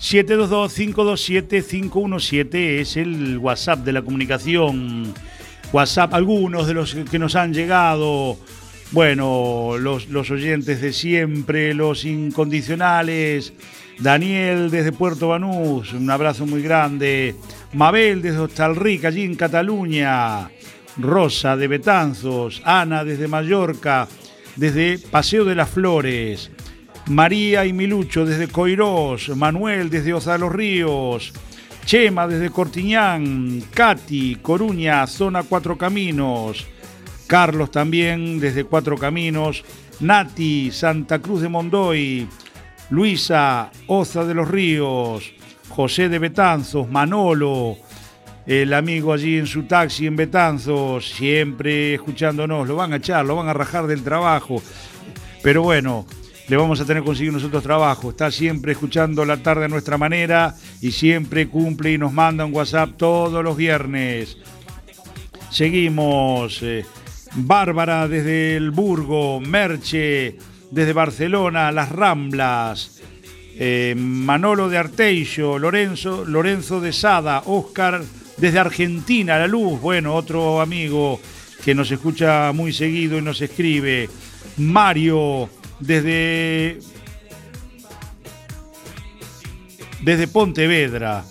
722-527-517 0.00 2.80
es 2.80 2.96
el 2.96 3.36
WhatsApp 3.36 3.80
de 3.80 3.92
la 3.92 4.00
comunicación. 4.00 5.12
WhatsApp, 5.70 6.14
algunos 6.14 6.66
de 6.66 6.72
los 6.72 6.94
que 6.94 7.18
nos 7.18 7.36
han 7.36 7.52
llegado. 7.52 8.38
Bueno, 8.92 9.74
los, 9.78 10.08
los 10.08 10.30
oyentes 10.30 10.80
de 10.80 10.94
siempre, 10.94 11.74
los 11.74 12.06
incondicionales. 12.06 13.52
Daniel 13.98 14.70
desde 14.70 14.92
Puerto 14.92 15.28
Banús, 15.28 15.92
un 15.92 16.10
abrazo 16.10 16.46
muy 16.46 16.62
grande. 16.62 17.34
Mabel 17.74 18.22
desde 18.22 18.38
Hostalrica, 18.38 19.08
allí 19.08 19.24
en 19.24 19.34
Cataluña. 19.34 20.48
Rosa 20.98 21.56
de 21.56 21.68
Betanzos, 21.68 22.62
Ana 22.64 23.04
desde 23.04 23.28
Mallorca, 23.28 24.08
desde 24.56 24.98
Paseo 24.98 25.44
de 25.44 25.54
las 25.54 25.68
Flores, 25.68 26.50
María 27.06 27.66
y 27.66 27.72
Milucho 27.72 28.24
desde 28.24 28.48
Coirós, 28.48 29.28
Manuel 29.36 29.90
desde 29.90 30.14
Osa 30.14 30.32
de 30.32 30.38
los 30.38 30.52
Ríos, 30.52 31.32
Chema 31.84 32.26
desde 32.26 32.50
Cortiñán, 32.50 33.62
Katy, 33.72 34.38
Coruña, 34.42 35.06
Zona 35.06 35.44
Cuatro 35.44 35.78
Caminos, 35.78 36.66
Carlos 37.26 37.70
también 37.70 38.40
desde 38.40 38.64
Cuatro 38.64 38.96
Caminos, 38.96 39.64
Nati, 40.00 40.70
Santa 40.72 41.20
Cruz 41.20 41.42
de 41.42 41.48
Mondoy, 41.48 42.28
Luisa, 42.90 43.70
Oza 43.86 44.24
de 44.24 44.34
los 44.34 44.48
Ríos, 44.48 45.32
José 45.68 46.08
de 46.08 46.18
Betanzos, 46.18 46.88
Manolo, 46.90 47.76
el 48.46 48.72
amigo 48.72 49.12
allí 49.12 49.38
en 49.38 49.46
su 49.46 49.64
taxi 49.64 50.06
en 50.06 50.16
Betanzos, 50.16 51.10
siempre 51.10 51.94
escuchándonos, 51.94 52.68
lo 52.68 52.76
van 52.76 52.92
a 52.92 52.96
echar, 52.96 53.24
lo 53.24 53.36
van 53.36 53.48
a 53.48 53.52
rajar 53.52 53.86
del 53.86 54.02
trabajo, 54.02 54.62
pero 55.42 55.62
bueno, 55.62 56.06
le 56.48 56.56
vamos 56.56 56.80
a 56.80 56.84
tener 56.84 57.02
que 57.02 57.06
conseguir 57.06 57.32
nosotros 57.32 57.62
trabajo, 57.62 58.10
está 58.10 58.30
siempre 58.30 58.72
escuchando 58.72 59.24
la 59.24 59.38
tarde 59.38 59.64
a 59.64 59.68
nuestra 59.68 59.98
manera 59.98 60.54
y 60.80 60.92
siempre 60.92 61.48
cumple 61.48 61.92
y 61.92 61.98
nos 61.98 62.12
manda 62.12 62.44
un 62.44 62.54
WhatsApp 62.54 62.96
todos 62.96 63.42
los 63.42 63.56
viernes. 63.56 64.36
Seguimos, 65.50 66.62
eh, 66.62 66.84
Bárbara 67.34 68.06
desde 68.06 68.56
el 68.56 68.70
Burgo, 68.70 69.40
Merche 69.40 70.36
desde 70.70 70.92
Barcelona, 70.92 71.72
Las 71.72 71.90
Ramblas. 71.90 72.92
Eh, 73.58 73.94
Manolo 73.96 74.68
de 74.68 74.76
Arteixo, 74.76 75.58
Lorenzo, 75.58 76.26
Lorenzo 76.26 76.78
de 76.80 76.92
Sada, 76.92 77.42
Oscar 77.46 78.02
desde 78.36 78.58
Argentina, 78.58 79.38
La 79.38 79.46
Luz, 79.46 79.80
bueno, 79.80 80.14
otro 80.14 80.60
amigo 80.60 81.20
que 81.64 81.74
nos 81.74 81.90
escucha 81.90 82.52
muy 82.52 82.72
seguido 82.72 83.18
y 83.18 83.22
nos 83.22 83.40
escribe. 83.40 84.08
Mario, 84.56 85.48
desde. 85.80 86.78
Desde 90.02 90.28
Pontevedra. 90.28 91.24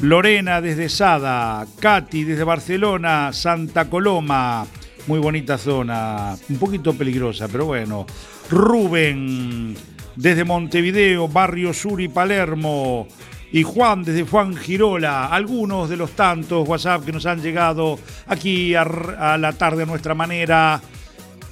Lorena 0.00 0.60
desde 0.60 0.88
Sada. 0.88 1.66
Katy 1.80 2.24
desde 2.24 2.44
Barcelona. 2.44 3.32
Santa 3.32 3.88
Coloma. 3.88 4.66
Muy 5.06 5.18
bonita 5.18 5.58
zona. 5.58 6.36
Un 6.48 6.58
poquito 6.58 6.94
peligrosa, 6.94 7.48
pero 7.48 7.66
bueno. 7.66 8.06
Rubén 8.50 9.74
desde 10.14 10.44
Montevideo, 10.44 11.26
Barrio 11.26 11.72
Sur 11.72 12.00
y 12.00 12.08
Palermo 12.08 13.08
y 13.52 13.62
Juan 13.62 14.02
desde 14.02 14.24
Juan 14.24 14.56
Girola, 14.56 15.26
algunos 15.26 15.90
de 15.90 15.98
los 15.98 16.12
tantos 16.12 16.66
WhatsApp 16.66 17.04
que 17.04 17.12
nos 17.12 17.26
han 17.26 17.42
llegado 17.42 17.98
aquí 18.26 18.74
a, 18.74 19.36
la 19.38 19.52
tarde 19.52 19.82
a 19.82 19.86
nuestra 19.86 20.14
manera, 20.14 20.80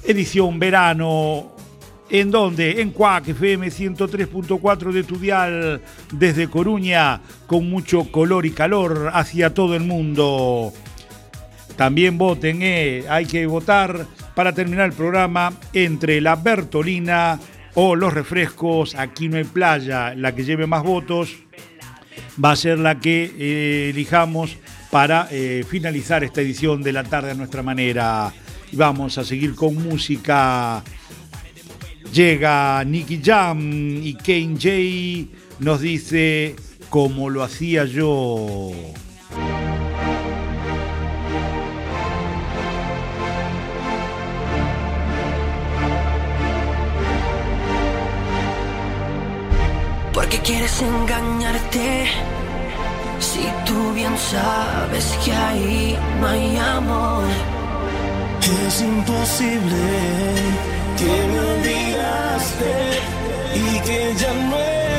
edición 0.03 0.57
verano, 0.57 1.51
¿en 2.09 2.31
donde 2.31 2.81
En 2.81 2.89
Cuac 2.89 3.27
FM 3.27 3.67
103.4 3.67 4.91
de 4.91 5.03
Tudial, 5.03 5.81
desde 6.11 6.49
Coruña, 6.49 7.21
con 7.45 7.69
mucho 7.69 8.11
color 8.11 8.47
y 8.47 8.51
calor 8.51 9.11
hacia 9.13 9.53
todo 9.53 9.75
el 9.75 9.83
mundo. 9.83 10.73
También 11.75 12.17
voten, 12.17 12.63
eh, 12.63 13.05
hay 13.09 13.27
que 13.27 13.45
votar 13.45 14.07
para 14.33 14.53
terminar 14.53 14.87
el 14.87 14.93
programa 14.93 15.53
entre 15.71 16.19
la 16.19 16.35
Bertolina 16.35 17.39
o 17.75 17.95
los 17.95 18.11
refrescos. 18.11 18.95
Aquí 18.95 19.29
no 19.29 19.37
hay 19.37 19.43
playa, 19.43 20.15
la 20.15 20.33
que 20.33 20.43
lleve 20.43 20.65
más 20.65 20.81
votos 20.81 21.37
va 22.43 22.51
a 22.51 22.55
ser 22.55 22.79
la 22.79 22.99
que 22.99 23.33
eh, 23.37 23.89
elijamos 23.89 24.57
para 24.89 25.27
eh, 25.31 25.65
finalizar 25.67 26.23
esta 26.23 26.41
edición 26.41 26.83
de 26.83 26.93
la 26.93 27.03
tarde 27.03 27.31
a 27.31 27.33
nuestra 27.33 27.63
manera. 27.63 28.33
Y 28.71 28.75
vamos 28.75 29.17
a 29.17 29.23
seguir 29.23 29.55
con 29.55 29.75
música. 29.75 30.83
Llega 32.13 32.83
Nicky 32.83 33.21
Jam 33.23 33.59
y 34.03 34.13
Kane 34.15 34.55
J 34.55 35.31
nos 35.59 35.81
dice 35.81 36.55
como 36.89 37.29
lo 37.29 37.43
hacía 37.43 37.85
yo. 37.85 38.71
Qué 50.29 50.39
quieres 50.39 50.81
engañarte? 50.81 52.07
Si 53.19 53.43
tú 53.65 53.93
bien 53.93 54.17
sabes 54.17 55.05
que 55.23 55.31
ahí 55.31 55.97
no 56.19 56.27
hay 56.27 56.57
amor. 56.57 57.23
Es 58.67 58.81
imposible 58.81 59.83
que 60.97 61.11
me 61.29 61.39
olvidaste 61.39 62.71
y 63.55 63.79
que 63.85 64.13
ya 64.15 64.33
nuestro 64.33 64.90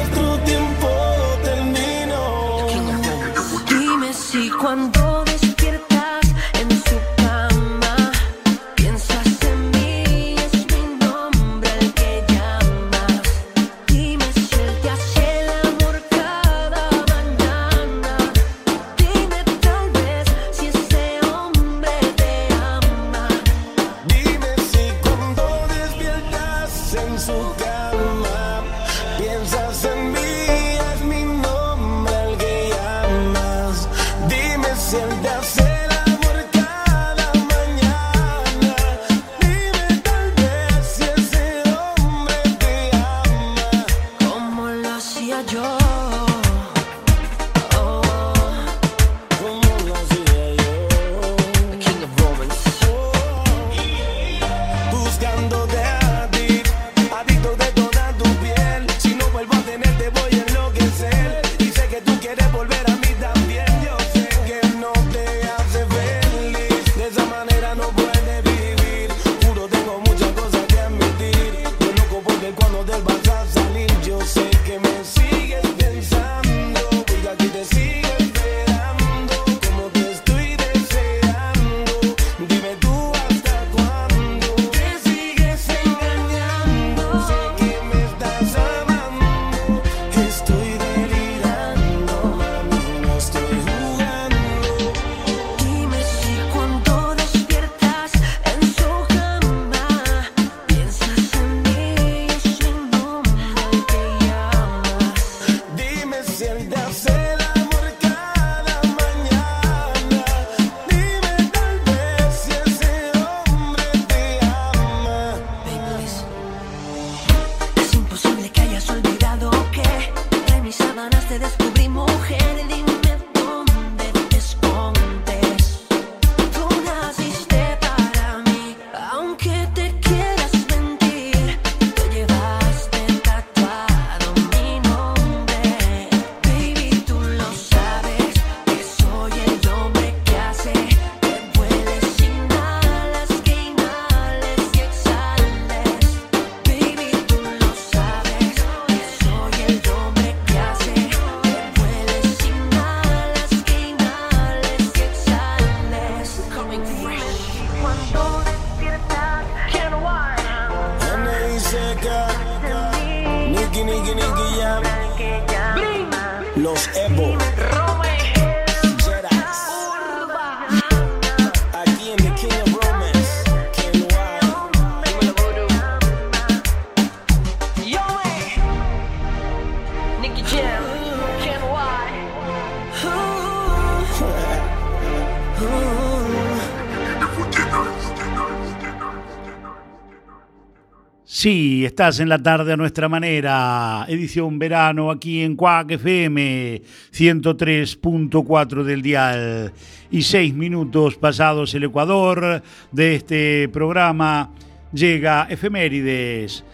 estás 191.92 192.20
en 192.20 192.30
la 192.30 192.42
tarde 192.42 192.72
a 192.72 192.76
nuestra 192.78 193.06
manera. 193.06 194.06
Edición 194.08 194.58
verano 194.58 195.10
aquí 195.10 195.42
en 195.42 195.56
Cuac 195.56 195.90
FM 195.90 196.80
103.4 197.12 198.82
del 198.82 199.02
dial. 199.02 199.74
Y 200.10 200.22
seis 200.22 200.54
minutos 200.54 201.16
pasados 201.16 201.74
el 201.74 201.84
Ecuador 201.84 202.62
de 202.92 203.14
este 203.14 203.68
programa 203.68 204.54
llega 204.90 205.46
Efemérides. 205.50 206.64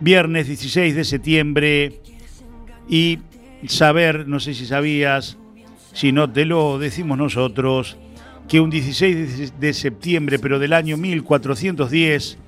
Viernes 0.00 0.46
16 0.46 0.94
de 0.94 1.04
septiembre. 1.04 2.00
Y 2.88 3.18
saber, 3.66 4.26
no 4.26 4.40
sé 4.40 4.54
si 4.54 4.64
sabías, 4.64 5.36
si 5.92 6.12
no 6.12 6.32
te 6.32 6.46
lo 6.46 6.78
decimos 6.78 7.18
nosotros, 7.18 7.98
que 8.48 8.58
un 8.58 8.70
16 8.70 9.60
de 9.60 9.74
septiembre, 9.74 10.38
pero 10.38 10.58
del 10.58 10.72
año 10.72 10.96
1410, 10.96 12.38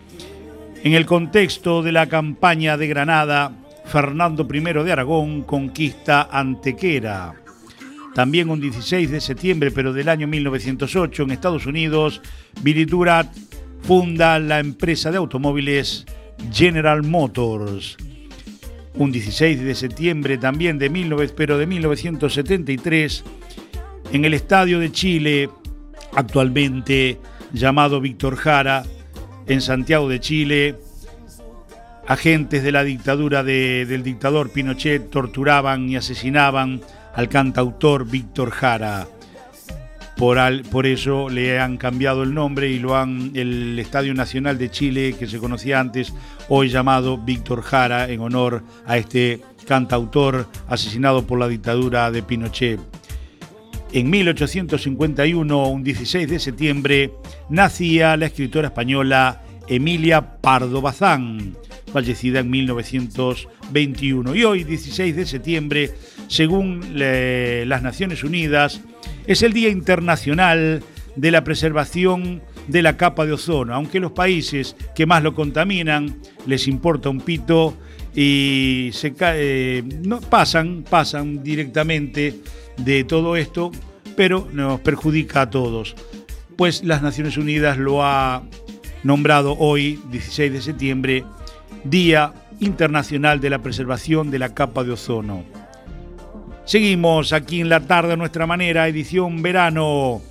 en 0.84 0.92
el 0.92 1.06
contexto 1.06 1.82
de 1.82 1.92
la 1.92 2.10
campaña 2.10 2.76
de 2.76 2.86
Granada, 2.86 3.50
Fernando 3.86 4.46
I 4.52 4.60
de 4.60 4.92
Aragón 4.92 5.42
conquista 5.42 6.28
Antequera. 6.30 7.32
También 8.14 8.50
un 8.50 8.60
16 8.60 9.10
de 9.10 9.22
septiembre, 9.22 9.70
pero 9.70 9.94
del 9.94 10.10
año 10.10 10.28
1908, 10.28 11.22
en 11.22 11.30
Estados 11.30 11.64
Unidos, 11.64 12.20
Billy 12.60 12.84
Durat 12.84 13.34
funda 13.80 14.38
la 14.38 14.60
empresa 14.60 15.10
de 15.10 15.16
automóviles 15.16 16.04
General 16.52 17.02
Motors. 17.02 17.96
Un 18.92 19.10
16 19.10 19.62
de 19.62 19.74
septiembre 19.74 20.36
también 20.36 20.76
de 20.76 20.90
pero 21.34 21.56
de 21.56 21.66
1973, 21.66 23.24
en 24.12 24.24
el 24.26 24.34
Estadio 24.34 24.78
de 24.80 24.92
Chile, 24.92 25.48
actualmente 26.14 27.18
llamado 27.54 28.02
Víctor 28.02 28.36
Jara, 28.36 28.84
en 29.46 29.60
Santiago 29.60 30.08
de 30.08 30.20
Chile, 30.20 30.76
agentes 32.06 32.62
de 32.62 32.72
la 32.72 32.84
dictadura 32.84 33.42
del 33.42 34.02
dictador 34.02 34.50
Pinochet 34.50 35.10
torturaban 35.10 35.88
y 35.88 35.96
asesinaban 35.96 36.80
al 37.14 37.28
cantautor 37.28 38.08
Víctor 38.08 38.50
Jara. 38.50 39.06
Por, 40.16 40.38
por, 40.70 40.86
eso 40.86 41.28
le 41.28 41.58
han 41.58 41.76
cambiado 41.76 42.22
el 42.22 42.34
nombre 42.34 42.70
y 42.70 42.78
lo 42.78 42.96
han 42.96 43.32
el 43.34 43.76
Estadio 43.80 44.14
Nacional 44.14 44.58
de 44.58 44.70
Chile 44.70 45.16
que 45.18 45.26
se 45.26 45.40
conocía 45.40 45.80
antes 45.80 46.14
hoy 46.48 46.68
llamado 46.68 47.18
Víctor 47.18 47.62
Jara 47.62 48.08
en 48.08 48.20
honor 48.20 48.62
a 48.86 48.96
este 48.96 49.40
cantautor 49.66 50.46
asesinado 50.68 51.26
por 51.26 51.40
la 51.40 51.48
dictadura 51.48 52.12
de 52.12 52.22
Pinochet. 52.22 52.78
En 53.94 54.10
1851, 54.10 55.68
un 55.68 55.84
16 55.84 56.28
de 56.28 56.40
septiembre, 56.40 57.12
nacía 57.48 58.16
la 58.16 58.26
escritora 58.26 58.66
española 58.66 59.44
Emilia 59.68 60.40
Pardo 60.40 60.82
Bazán, 60.82 61.56
fallecida 61.92 62.40
en 62.40 62.50
1921. 62.50 64.34
Y 64.34 64.42
hoy, 64.42 64.64
16 64.64 65.14
de 65.14 65.26
septiembre, 65.26 65.92
según 66.26 66.80
las 66.98 67.82
Naciones 67.82 68.24
Unidas, 68.24 68.80
es 69.28 69.44
el 69.44 69.52
Día 69.52 69.68
Internacional 69.68 70.82
de 71.14 71.30
la 71.30 71.44
Preservación 71.44 72.42
de 72.66 72.82
la 72.82 72.96
Capa 72.96 73.24
de 73.26 73.34
Ozono. 73.34 73.74
Aunque 73.74 74.00
los 74.00 74.10
países 74.10 74.74
que 74.96 75.06
más 75.06 75.22
lo 75.22 75.36
contaminan 75.36 76.16
les 76.46 76.66
importa 76.66 77.10
un 77.10 77.20
pito 77.20 77.76
y 78.12 78.90
se 78.92 79.14
eh, 79.20 79.84
no, 80.02 80.20
pasan, 80.20 80.84
pasan 80.88 81.44
directamente 81.44 82.34
de 82.76 83.04
todo 83.04 83.36
esto, 83.36 83.70
pero 84.16 84.48
nos 84.52 84.80
perjudica 84.80 85.42
a 85.42 85.50
todos. 85.50 85.94
Pues 86.56 86.84
las 86.84 87.02
Naciones 87.02 87.36
Unidas 87.36 87.78
lo 87.78 88.04
ha 88.04 88.42
nombrado 89.02 89.56
hoy, 89.58 90.00
16 90.10 90.52
de 90.52 90.62
septiembre, 90.62 91.24
Día 91.84 92.32
Internacional 92.60 93.40
de 93.40 93.50
la 93.50 93.60
Preservación 93.60 94.30
de 94.30 94.38
la 94.38 94.54
Capa 94.54 94.84
de 94.84 94.92
Ozono. 94.92 95.44
Seguimos 96.64 97.32
aquí 97.32 97.60
en 97.60 97.68
la 97.68 97.80
tarde 97.80 98.14
a 98.14 98.16
nuestra 98.16 98.46
manera, 98.46 98.88
edición 98.88 99.42
verano. 99.42 100.22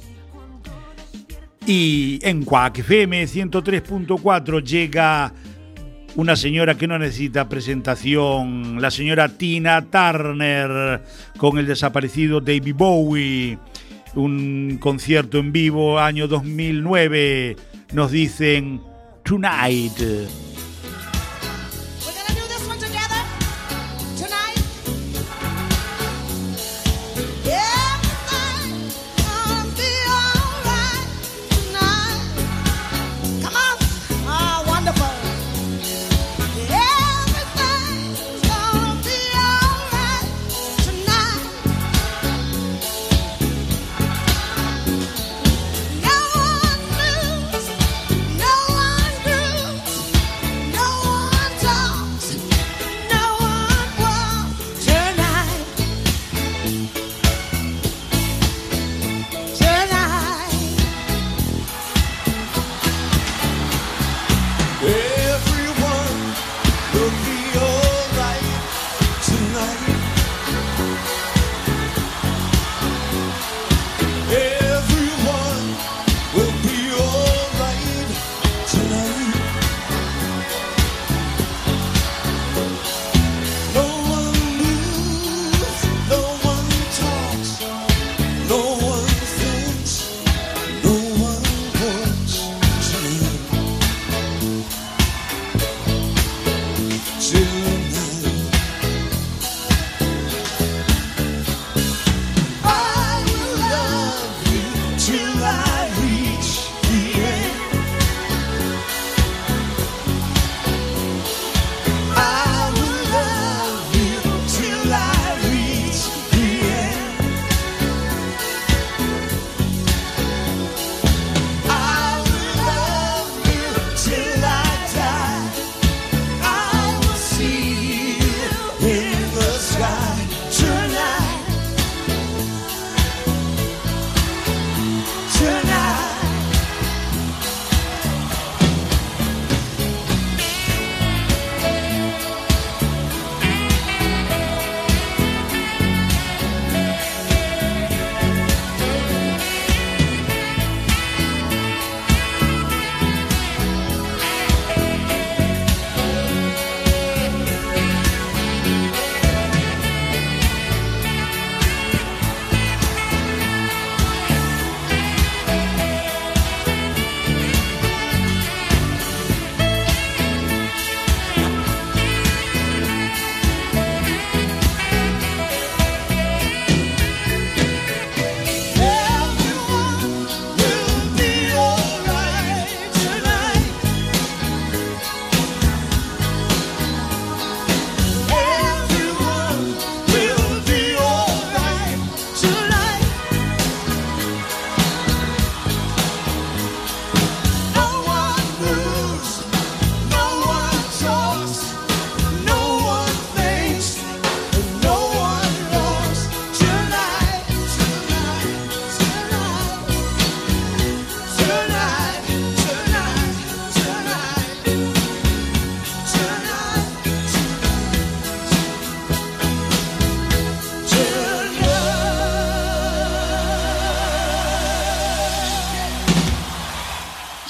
Y 1.66 2.20
en 2.24 2.44
Cuac 2.44 2.80
FM 2.80 3.26
103.4 3.26 4.64
llega 4.64 5.32
una 6.16 6.36
señora 6.36 6.76
que 6.76 6.88
no 6.88 7.00
necesita 7.00 7.50
presentación, 7.50 8.82
la 8.82 8.92
señora 8.92 9.30
Tina 9.30 9.82
Turner 9.82 11.02
con 11.38 11.58
el 11.58 11.66
desaparecido 11.66 12.40
David 12.40 12.76
Bowie, 12.76 13.58
un 14.16 14.78
concierto 14.80 15.40
en 15.40 15.52
vivo 15.52 16.00
año 16.00 16.28
2009, 16.28 17.56
nos 17.94 18.12
dicen 18.12 18.82
Tonight. 19.24 20.53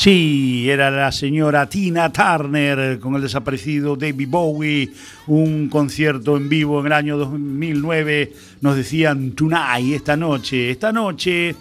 Sí, 0.03 0.69
era 0.69 0.91
la 0.91 1.13
señora 1.13 1.69
Tina 1.69 2.11
Turner 2.11 2.99
con 2.99 3.15
el 3.15 3.21
desaparecido 3.21 3.95
David 3.95 4.27
Bowie, 4.27 4.91
un 5.27 5.69
concierto 5.69 6.35
en 6.35 6.49
vivo 6.49 6.81
en 6.81 6.87
el 6.87 6.91
año 6.91 7.17
2009, 7.17 8.33
nos 8.59 8.75
decían 8.75 9.31
Tonight, 9.31 9.93
esta 9.95 10.17
noche, 10.17 10.71
esta 10.71 10.91
noche 10.91 11.55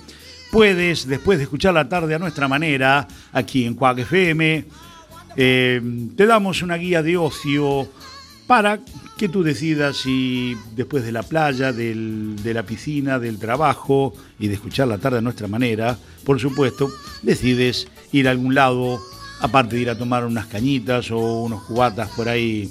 puedes, 0.50 1.06
después 1.06 1.38
de 1.38 1.44
escuchar 1.44 1.72
la 1.74 1.88
tarde 1.88 2.16
a 2.16 2.18
nuestra 2.18 2.48
manera, 2.48 3.06
aquí 3.32 3.64
en 3.64 3.74
Cuac 3.74 3.98
FM, 4.00 4.64
eh, 5.36 5.80
te 6.16 6.26
damos 6.26 6.62
una 6.62 6.74
guía 6.78 7.00
de 7.00 7.16
ocio 7.16 7.88
para 8.48 8.80
que 9.16 9.28
tú 9.28 9.44
decidas 9.44 9.98
si 9.98 10.56
después 10.74 11.04
de 11.04 11.12
la 11.12 11.22
playa, 11.22 11.72
del- 11.72 12.34
de 12.42 12.54
la 12.54 12.64
piscina, 12.64 13.20
del 13.20 13.38
trabajo 13.38 14.14
y 14.40 14.48
de 14.48 14.54
escuchar 14.54 14.88
la 14.88 14.98
tarde 14.98 15.18
a 15.18 15.22
nuestra 15.22 15.46
manera, 15.46 15.96
por 16.24 16.40
supuesto, 16.40 16.90
decides 17.22 17.86
ir 18.12 18.28
a 18.28 18.30
algún 18.30 18.54
lado, 18.54 19.00
aparte 19.40 19.76
de 19.76 19.82
ir 19.82 19.90
a 19.90 19.98
tomar 19.98 20.24
unas 20.24 20.46
cañitas 20.46 21.10
o 21.10 21.42
unos 21.42 21.62
cubatas 21.64 22.10
por 22.10 22.28
ahí. 22.28 22.70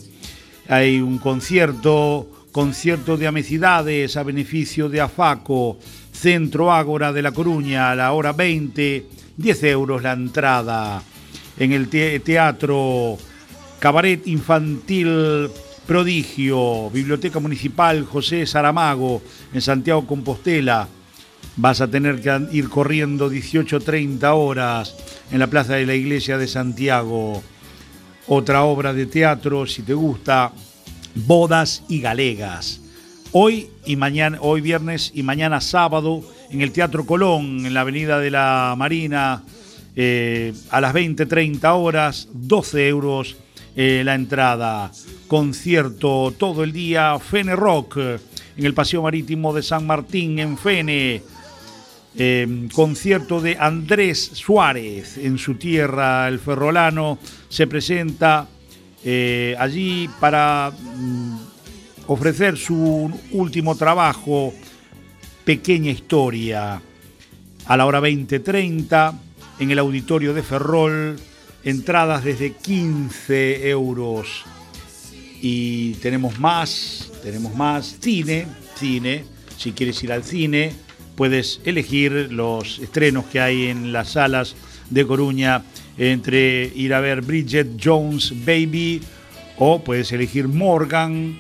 Hay 0.68 1.02
un 1.02 1.18
concierto, 1.18 2.28
concierto 2.52 3.18
de 3.18 3.28
amecidades 3.28 4.16
a 4.18 4.24
beneficio 4.24 4.88
de 4.90 5.02
AFACO, 5.02 5.78
Centro 6.14 6.72
Ágora 6.72 7.12
de 7.12 7.22
La 7.22 7.32
Coruña, 7.32 7.92
a 7.92 7.96
la 7.96 8.12
hora 8.14 8.32
20, 8.34 9.06
10 9.38 9.64
euros 9.64 10.04
la 10.04 10.14
entrada. 10.14 11.02
En 11.58 11.72
el 11.74 11.88
te- 11.90 12.20
teatro 12.20 13.18
Cabaret 13.80 14.26
Infantil 14.28 15.50
Prodigio, 15.88 16.90
Biblioteca 16.92 17.40
Municipal 17.40 18.06
José 18.06 18.46
Saramago, 18.46 19.22
en 19.54 19.62
Santiago 19.62 20.06
Compostela. 20.06 20.88
Vas 21.58 21.82
a 21.82 21.90
tener 21.90 22.22
que 22.22 22.56
ir 22.56 22.70
corriendo 22.70 23.30
18-30 23.30 24.34
horas 24.34 24.96
en 25.32 25.40
la 25.40 25.48
Plaza 25.48 25.74
de 25.74 25.86
la 25.86 25.96
Iglesia 25.96 26.38
de 26.38 26.48
Santiago. 26.48 27.44
Otra 28.28 28.64
obra 28.64 28.94
de 28.94 29.06
teatro, 29.06 29.66
si 29.66 29.82
te 29.82 29.94
gusta, 29.94 30.54
Bodas 31.14 31.84
y 31.90 32.00
Galegas. 32.00 32.80
Hoy 33.34 33.70
y 33.86 33.96
mañana, 33.96 34.38
hoy 34.42 34.62
viernes 34.62 35.12
y 35.14 35.24
mañana 35.24 35.60
sábado, 35.62 36.22
en 36.50 36.62
el 36.62 36.72
Teatro 36.72 37.06
Colón, 37.06 37.66
en 37.66 37.74
la 37.74 37.82
Avenida 37.82 38.20
de 38.20 38.32
la 38.32 38.76
Marina, 38.78 39.44
eh, 39.96 40.54
a 40.70 40.80
las 40.80 40.94
20-30 40.94 41.76
horas, 41.76 42.30
12 42.32 42.88
euros 42.88 43.36
eh, 43.76 44.04
la 44.06 44.16
entrada. 44.16 44.92
Concierto 45.28 46.34
todo 46.38 46.64
el 46.64 46.72
día, 46.72 47.18
Fene 47.20 47.56
Rock, 47.56 47.98
en 47.98 48.66
el 48.66 48.74
Paseo 48.74 49.02
Marítimo 49.02 49.54
de 49.54 49.64
San 49.64 49.86
Martín, 49.88 50.40
en 50.40 50.58
Fene. 50.58 51.22
Eh, 52.14 52.68
concierto 52.74 53.40
de 53.40 53.56
Andrés 53.58 54.32
Suárez 54.34 55.18
en 55.18 55.38
su 55.38 55.56
tierra, 55.56 56.28
el 56.28 56.40
ferrolano, 56.40 57.18
se 57.48 57.68
presenta 57.68 58.50
eh, 59.04 59.56
allí 59.58 60.10
para 60.20 60.72
mm, 60.72 61.38
ofrecer 62.08 62.58
su 62.58 63.10
último 63.32 63.76
trabajo, 63.78 64.54
Pequeña 65.46 65.92
Historia, 65.92 66.82
a 67.66 67.78
la 67.78 67.86
hora 67.86 68.02
20.30 68.02 69.14
en 69.60 69.72
el 69.72 69.80
auditorio 69.80 70.34
de 70.34 70.44
Ferrol, 70.44 71.16
entradas 71.64 72.26
desde 72.26 72.54
15 72.54 73.70
euros. 73.70 74.44
Y 75.42 75.94
tenemos 75.96 76.40
más, 76.40 77.10
tenemos 77.24 77.56
más 77.56 77.98
cine, 78.02 78.48
cine, 78.76 79.24
si 79.58 79.72
quieres 79.72 80.04
ir 80.04 80.12
al 80.12 80.24
cine, 80.24 80.74
puedes 81.16 81.62
elegir 81.66 82.30
los 82.32 82.80
estrenos 82.80 83.26
que 83.26 83.40
hay 83.40 83.68
en 83.68 83.92
las 83.94 84.10
salas 84.12 84.56
de 84.90 85.06
Coruña 85.06 85.64
entre 85.98 86.72
ir 86.76 86.94
a 86.94 87.00
ver 87.00 87.22
Bridget 87.22 87.68
Jones 87.82 88.34
Baby 88.46 89.02
o 89.58 89.84
puedes 89.84 90.12
elegir 90.12 90.48
Morgan 90.48 91.38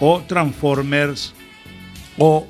o 0.00 0.22
Transformers 0.26 1.34
o 2.18 2.46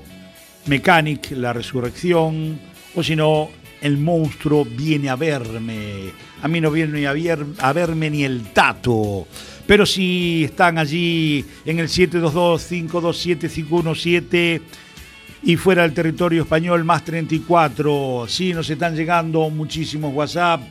Mechanic, 0.67 1.31
La 1.33 1.53
Resurrección 1.53 2.59
o 2.95 3.03
si 3.03 3.17
no, 3.17 3.51
El 3.81 3.99
monstruo 3.99 4.65
viene 4.65 5.09
a 5.11 5.17
verme. 5.17 6.11
A 6.43 6.49
mí 6.49 6.59
no 6.61 6.71
viene 6.71 7.07
a, 7.07 7.13
ver- 7.13 7.45
a 7.59 7.73
verme 7.75 8.09
ni 8.11 8.25
el 8.25 8.43
tato. 8.53 9.27
Pero 9.67 9.85
si 9.85 10.45
están 10.45 10.79
allí 10.79 11.45
en 11.67 11.81
el 11.81 11.89
722-527-517 11.89 14.61
y 15.47 15.57
fuera 15.57 15.83
del 15.83 15.93
territorio 15.93 16.43
español 16.43 16.85
más 16.85 17.05
34. 17.05 18.25
Sí, 18.29 18.55
nos 18.55 18.69
están 18.71 18.97
llegando 18.97 19.51
muchísimos 19.51 20.15
WhatsApp, 20.15 20.63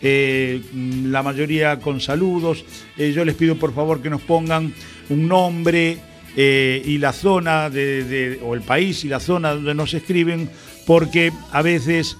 eh, 0.00 0.62
la 1.04 1.22
mayoría 1.22 1.80
con 1.80 2.00
saludos. 2.00 2.64
Eh, 2.96 3.12
yo 3.12 3.24
les 3.24 3.34
pido 3.34 3.56
por 3.56 3.74
favor 3.74 4.00
que 4.00 4.08
nos 4.08 4.22
pongan 4.22 4.72
un 5.08 5.26
nombre 5.26 5.98
eh, 6.36 6.80
y 6.84 6.98
la 6.98 7.12
zona 7.12 7.70
de, 7.70 8.38
o 8.44 8.54
el 8.54 8.62
país 8.62 9.04
y 9.04 9.08
la 9.08 9.18
zona 9.18 9.50
donde 9.50 9.74
nos 9.74 9.94
escriben, 9.94 10.48
porque 10.86 11.32
a 11.52 11.62
veces 11.62 12.16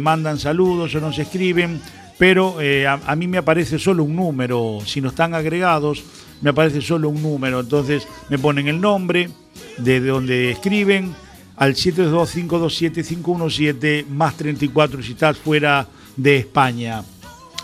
mandan 0.00 0.38
saludos 0.38 0.94
o 0.94 1.00
nos 1.00 1.18
escriben, 1.18 1.82
pero 2.18 2.56
a, 2.88 2.92
a 2.94 3.16
mí 3.16 3.26
me 3.26 3.36
aparece 3.36 3.78
solo 3.78 4.04
un 4.04 4.16
número. 4.16 4.78
Si 4.86 5.02
no 5.02 5.08
están 5.08 5.34
agregados, 5.34 6.02
me 6.40 6.50
aparece 6.50 6.80
solo 6.80 7.10
un 7.10 7.22
número. 7.22 7.60
Entonces 7.60 8.08
me 8.30 8.38
ponen 8.38 8.68
el 8.68 8.80
nombre 8.80 9.28
de 9.76 10.00
donde 10.00 10.50
escriben 10.50 11.14
al 11.56 11.74
722-527-517 11.74 14.06
más 14.06 14.36
34 14.36 15.02
si 15.02 15.16
fuera 15.42 15.88
de 16.16 16.36
España. 16.38 17.02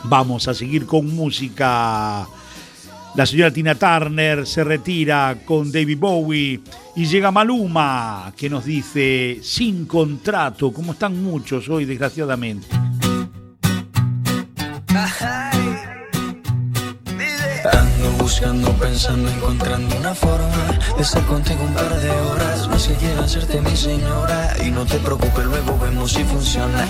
Vamos 0.04 0.48
a 0.48 0.54
seguir 0.54 0.86
con 0.86 1.14
música. 1.14 2.26
La 3.14 3.26
señora 3.26 3.52
Tina 3.52 3.74
Turner 3.74 4.46
se 4.46 4.64
retira 4.64 5.36
con 5.44 5.70
David 5.70 5.98
Bowie 5.98 6.62
y 6.96 7.04
llega 7.04 7.30
Maluma 7.30 8.32
que 8.36 8.48
nos 8.48 8.64
dice 8.64 9.38
sin 9.42 9.84
contrato, 9.86 10.72
como 10.72 10.92
están 10.92 11.22
muchos 11.22 11.68
hoy 11.68 11.84
desgraciadamente. 11.84 12.66
Ando 14.94 15.41
buscando, 18.32 18.72
pensando, 18.78 19.28
encontrando 19.28 19.94
una 19.96 20.14
forma 20.14 20.64
de 20.96 21.02
estar 21.02 21.22
contigo 21.26 21.64
un 21.64 21.74
par 21.74 21.94
de 22.00 22.10
horas. 22.10 22.66
No 22.66 22.78
sé 22.78 22.94
quiero 22.94 23.22
hacerte 23.22 23.60
mi 23.60 23.76
señora 23.76 24.54
y 24.64 24.70
no 24.70 24.86
te 24.86 24.96
preocupes, 25.00 25.44
luego 25.44 25.78
vemos 25.78 26.12
si 26.12 26.24
funciona. 26.24 26.88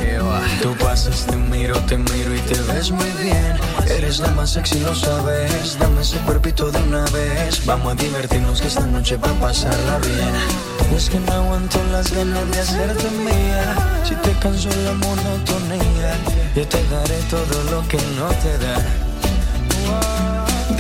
Tú 0.63 0.73
pasas, 0.79 1.27
te 1.27 1.35
miro, 1.35 1.77
te 1.81 1.99
miro 1.99 2.33
y 2.33 2.39
te 2.43 2.61
ves 2.73 2.93
muy 2.93 3.11
bien. 3.21 3.57
Eres 3.89 4.21
la 4.21 4.29
más 4.29 4.51
sexy, 4.51 4.79
lo 4.81 4.95
sabes. 4.95 5.77
Dame 5.81 6.03
ese 6.03 6.19
cuerpito 6.19 6.71
de 6.71 6.81
una 6.81 7.05
vez. 7.07 7.67
Vamos 7.67 7.93
a 7.93 7.97
divertirnos 7.97 8.61
que 8.61 8.69
esta 8.69 8.87
noche 8.87 9.17
va 9.17 9.31
a 9.31 9.41
pasarla 9.41 9.99
bien. 9.99 10.95
Es 10.97 11.11
que 11.11 11.19
no 11.19 11.33
aguanto 11.33 11.83
las 11.91 12.13
ganas 12.13 12.49
de 12.53 12.61
hacerte 12.61 13.11
mía. 13.11 14.01
Si 14.05 14.15
te 14.15 14.31
canso 14.39 14.69
la 14.85 14.93
monotonía, 14.93 16.15
yo 16.55 16.69
te 16.69 16.85
daré 16.87 17.19
todo 17.29 17.65
lo 17.73 17.89
que 17.89 17.99
no 18.17 18.29
te 18.29 18.59
da. 18.59 19.12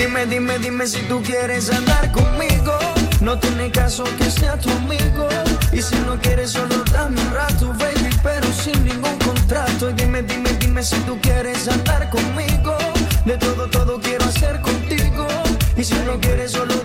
Dime, 0.03 0.26
dime, 0.26 0.59
dime 0.59 0.84
si 0.84 1.00
tú 1.03 1.22
quieres 1.22 1.70
andar 1.70 2.11
conmigo. 2.11 2.76
No 3.20 3.38
tiene 3.38 3.70
caso 3.70 4.03
que 4.18 4.28
sea 4.32 4.59
tu 4.59 4.68
amigo. 4.70 5.28
Y 5.72 5.80
si 5.80 5.94
no 5.94 6.18
quieres, 6.20 6.50
solo 6.50 6.82
dame 6.90 7.20
un 7.20 7.32
rato, 7.32 7.68
baby, 7.78 8.11
pero 8.20 8.53
sin 8.53 8.84
ningún 8.84 9.16
contrato. 9.18 9.90
Y 9.90 9.92
dime, 9.92 10.24
dime, 10.24 10.50
dime 10.59 10.82
si 10.82 10.96
tú 11.07 11.16
quieres 11.20 11.68
andar 11.68 12.11
conmigo. 12.11 12.76
De 13.24 13.38
todo, 13.38 13.70
todo 13.70 14.00
quiero 14.00 14.24
hacer 14.24 14.61
contigo. 14.61 15.28
Y 15.76 15.84
si 15.84 15.94
no 16.05 16.18
quieres, 16.18 16.50
solo 16.50 16.82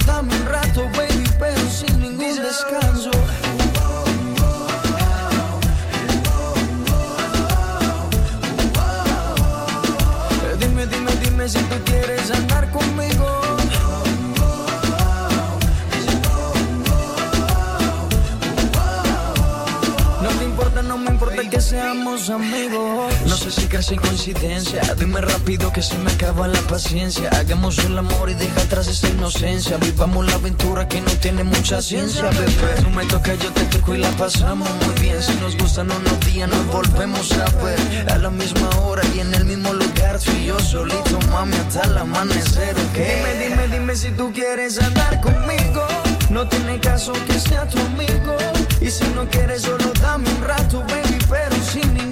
No 22.30 23.38
sé 23.38 23.52
si 23.52 23.68
casi 23.68 23.96
coincidencia. 23.96 24.82
Dime 25.00 25.22
rápido 25.22 25.72
que 25.72 25.82
se 25.82 25.98
me 26.00 26.12
acaba 26.12 26.46
la 26.50 26.60
paciencia. 26.62 27.30
Hagamos 27.30 27.78
el 27.80 27.98
amor 27.98 28.30
y 28.30 28.34
deja 28.34 28.62
atrás 28.64 28.90
esa 28.90 29.08
inocencia. 29.08 29.78
Vivamos 29.78 30.26
la 30.26 30.34
aventura 30.34 30.90
que 30.90 31.00
no 31.00 31.12
tiene 31.22 31.46
mucha 31.46 31.82
ciencia, 31.82 32.24
bebé. 32.24 32.82
Tú 32.84 32.90
me 32.90 33.06
toca, 33.06 33.34
yo 33.36 33.50
te 33.54 33.64
toco 33.68 33.96
y 33.96 34.00
la 34.00 34.10
pasamos 34.12 34.68
muy 34.86 35.02
bien. 35.02 35.24
Si 35.24 35.36
nos 35.36 35.56
gustan 35.58 35.90
unos 35.90 36.20
días, 36.26 36.50
nos 36.50 36.68
volvemos 36.68 37.32
a 37.32 37.46
ver. 37.64 38.12
A 38.12 38.18
la 38.18 38.30
misma 38.30 38.70
hora 38.82 39.04
y 39.16 39.22
en 39.22 39.34
el 39.34 39.46
mismo 39.46 39.72
lugar. 39.72 40.20
Tú 40.20 40.32
y 40.34 40.48
yo 40.48 40.60
solito, 40.60 41.20
mami, 41.32 41.56
hasta 41.56 41.84
el 41.84 41.98
amanecer, 41.98 42.76
¿ok? 42.76 42.94
Dime, 42.94 43.48
dime, 43.48 43.68
dime 43.70 43.96
si 43.96 44.12
tú 44.12 44.34
quieres 44.34 44.82
andar 44.82 45.22
conmigo. 45.22 45.88
No 46.30 46.46
tiene 46.50 46.78
caso 46.82 47.14
que 47.26 47.40
sea 47.40 47.66
tu 47.70 47.80
amigo. 47.80 48.36
Y 48.82 48.92
si 48.92 49.06
no 49.16 49.30
quieres, 49.30 49.62
solo 49.62 49.94
dame 50.02 50.30
un 50.30 50.44
rato, 50.44 50.82
baby, 50.90 51.18
pero 51.30 51.56
sin 51.64 51.94
ningún 51.94 52.07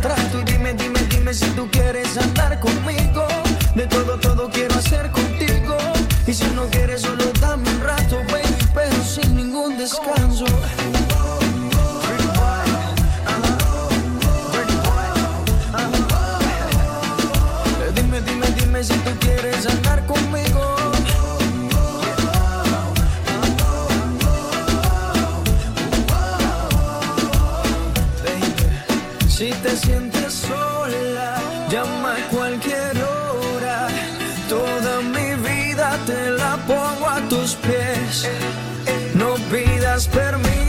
contrato. 0.00 0.40
Y 0.40 0.44
dime, 0.44 0.74
dime, 0.74 1.00
dime 1.10 1.34
si 1.34 1.46
tú 1.50 1.68
quieres 1.70 2.16
andar 2.16 2.58
conmigo. 2.60 3.26
De 3.74 3.86
todo, 3.86 4.18
todo 4.18 4.48
quiero 4.50 4.74
hacer 4.74 5.10
contigo. 5.10 5.76
Y 6.26 6.32
si 6.32 6.44
no 6.54 6.66
quieres, 6.66 7.02
solo 7.02 7.24
dame 7.40 7.68
un 7.70 7.80
rato, 7.80 8.16
baby, 8.30 8.54
pero 8.74 9.04
sin 9.04 9.36
ningún 9.36 9.76
descanso. 9.78 10.27
No 39.14 39.34
pidas 39.50 40.08
permiso. 40.08 40.67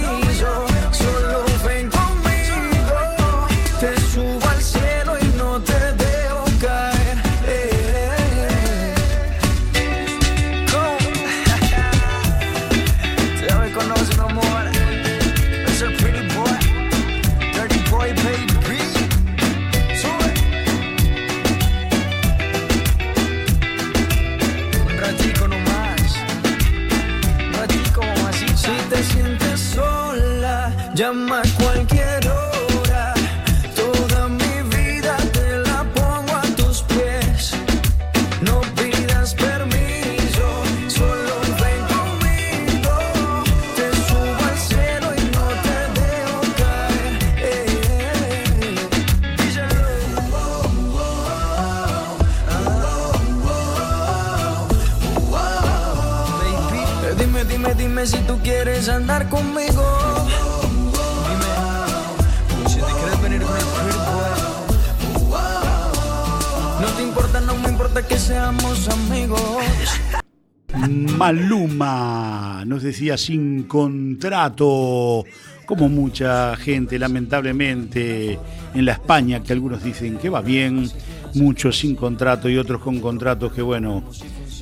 sin 73.18 73.64
contrato, 73.64 75.24
como 75.66 75.90
mucha 75.90 76.56
gente 76.56 76.98
lamentablemente 76.98 78.40
en 78.74 78.86
la 78.86 78.94
España, 78.94 79.42
que 79.44 79.54
algunos 79.54 79.84
dicen 79.84 80.18
que 80.18 80.30
va 80.30 80.42
bien, 80.42 80.90
muchos 81.36 81.78
sin 81.80 81.96
contrato 81.96 82.50
y 82.50 82.58
otros 82.58 82.82
con 82.82 83.00
contratos 83.00 83.54
que 83.54 83.62
bueno, 83.62 84.04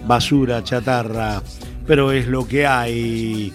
basura, 0.06 0.64
chatarra, 0.64 1.42
pero 1.86 2.12
es 2.12 2.28
lo 2.28 2.48
que 2.48 2.66
hay. 2.66 3.54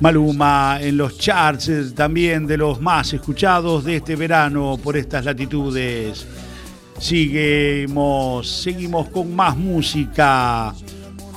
Maluma 0.00 0.78
en 0.80 0.96
los 0.96 1.18
charts 1.18 1.68
eh, 1.68 1.84
también 1.94 2.46
de 2.46 2.56
los 2.56 2.80
más 2.80 3.12
escuchados 3.12 3.84
de 3.84 3.96
este 3.96 4.16
verano 4.16 4.78
por 4.82 4.96
estas 4.96 5.26
latitudes. 5.26 6.26
Seguimos, 6.98 8.48
seguimos 8.48 9.10
con 9.10 9.34
más 9.36 9.56
música. 9.56 10.74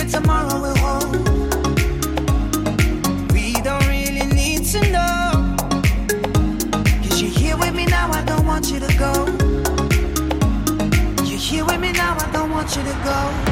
secret 0.00 0.22
tomorrow 0.22 0.60
will 0.60 0.76
hold. 0.78 1.16
We 3.32 3.52
don't 3.62 3.86
really 3.86 4.26
need 4.34 4.64
to 4.66 4.80
know. 4.90 5.56
Cause 7.02 7.20
you're 7.20 7.30
here 7.30 7.56
with 7.56 7.74
me 7.74 7.86
now, 7.86 8.10
I 8.10 8.22
don't 8.24 8.46
want 8.46 8.70
you 8.70 8.80
to 8.80 8.98
go. 8.98 9.26
You're 11.24 11.38
here 11.38 11.64
with 11.64 11.80
me 11.80 11.92
now, 11.92 12.16
I 12.18 12.30
don't 12.32 12.50
want 12.50 12.76
you 12.76 12.82
to 12.82 13.00
go. 13.04 13.49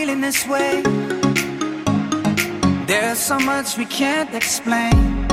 feeling 0.00 0.22
this 0.22 0.46
way. 0.46 0.80
There's 2.86 3.18
so 3.18 3.38
much 3.38 3.76
we 3.76 3.84
can't 3.84 4.34
explain. 4.34 5.26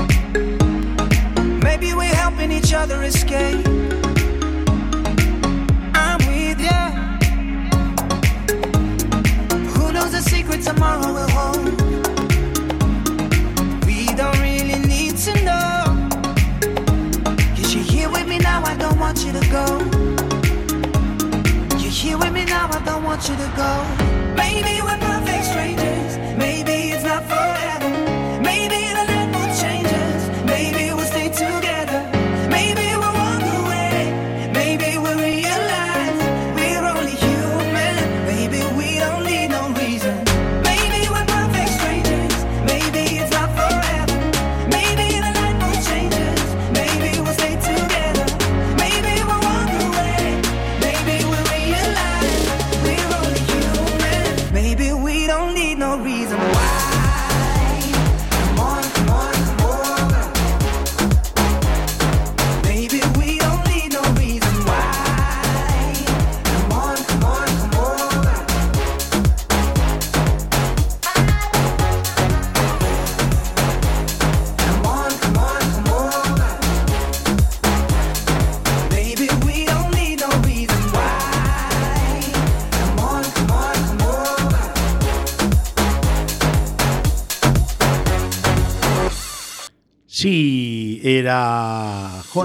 Maybe 1.63 1.93
we're 1.93 2.18
helping 2.24 2.51
each 2.51 2.74
other 2.74 3.01
escape. 3.03 3.86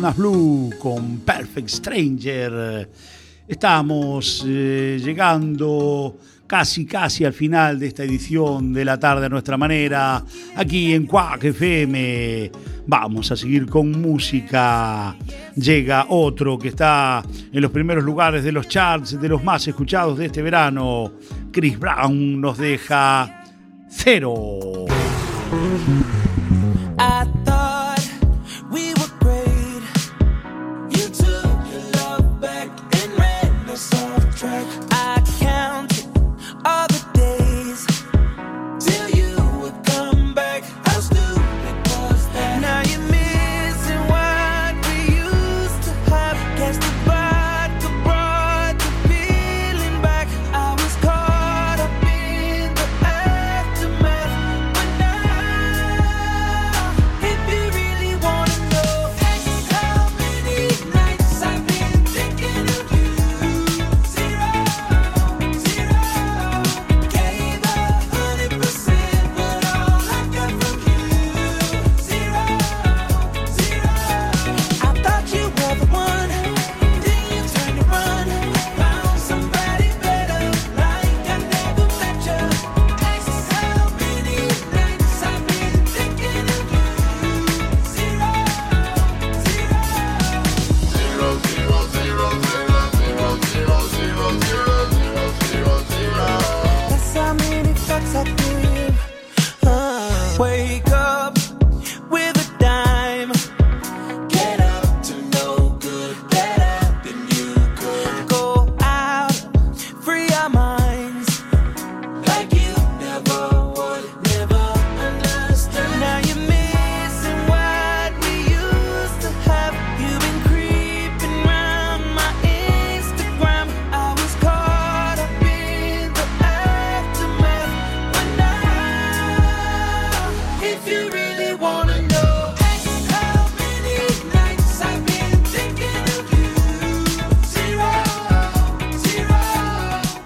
Blue 0.01 0.71
con 0.79 1.19
Perfect 1.19 1.69
Stranger. 1.69 2.89
Estamos 3.47 4.43
eh, 4.49 4.99
llegando 5.05 6.17
casi, 6.47 6.87
casi 6.87 7.27
al 7.27 7.35
final 7.35 7.79
de 7.79 7.89
esta 7.89 8.03
edición 8.03 8.73
de 8.73 8.87
la 8.87 8.99
tarde 8.99 9.27
a 9.27 9.29
nuestra 9.29 9.59
manera, 9.59 10.25
aquí 10.57 10.95
en 10.95 11.07
Quack 11.07 11.45
FM. 11.45 12.51
Vamos 12.87 13.33
a 13.33 13.37
seguir 13.37 13.67
con 13.67 13.93
música. 14.01 15.15
Llega 15.57 16.07
otro 16.09 16.59
que 16.59 16.69
está 16.69 17.23
en 17.53 17.61
los 17.61 17.71
primeros 17.71 18.03
lugares 18.03 18.45
de 18.45 18.53
los 18.53 18.69
charts, 18.69 19.21
de 19.21 19.29
los 19.29 19.45
más 19.45 19.69
escuchados 19.69 20.17
de 20.17 20.27
este 20.27 20.41
verano. 20.41 21.13
Chris 21.53 21.79
Brown 21.79 22.41
nos 22.41 22.57
deja 22.57 23.45
cero. 23.91 24.87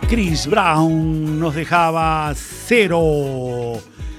Brown 0.09 1.41
nos 1.41 1.57
dejaba 1.57 2.33
cero 2.37 3.73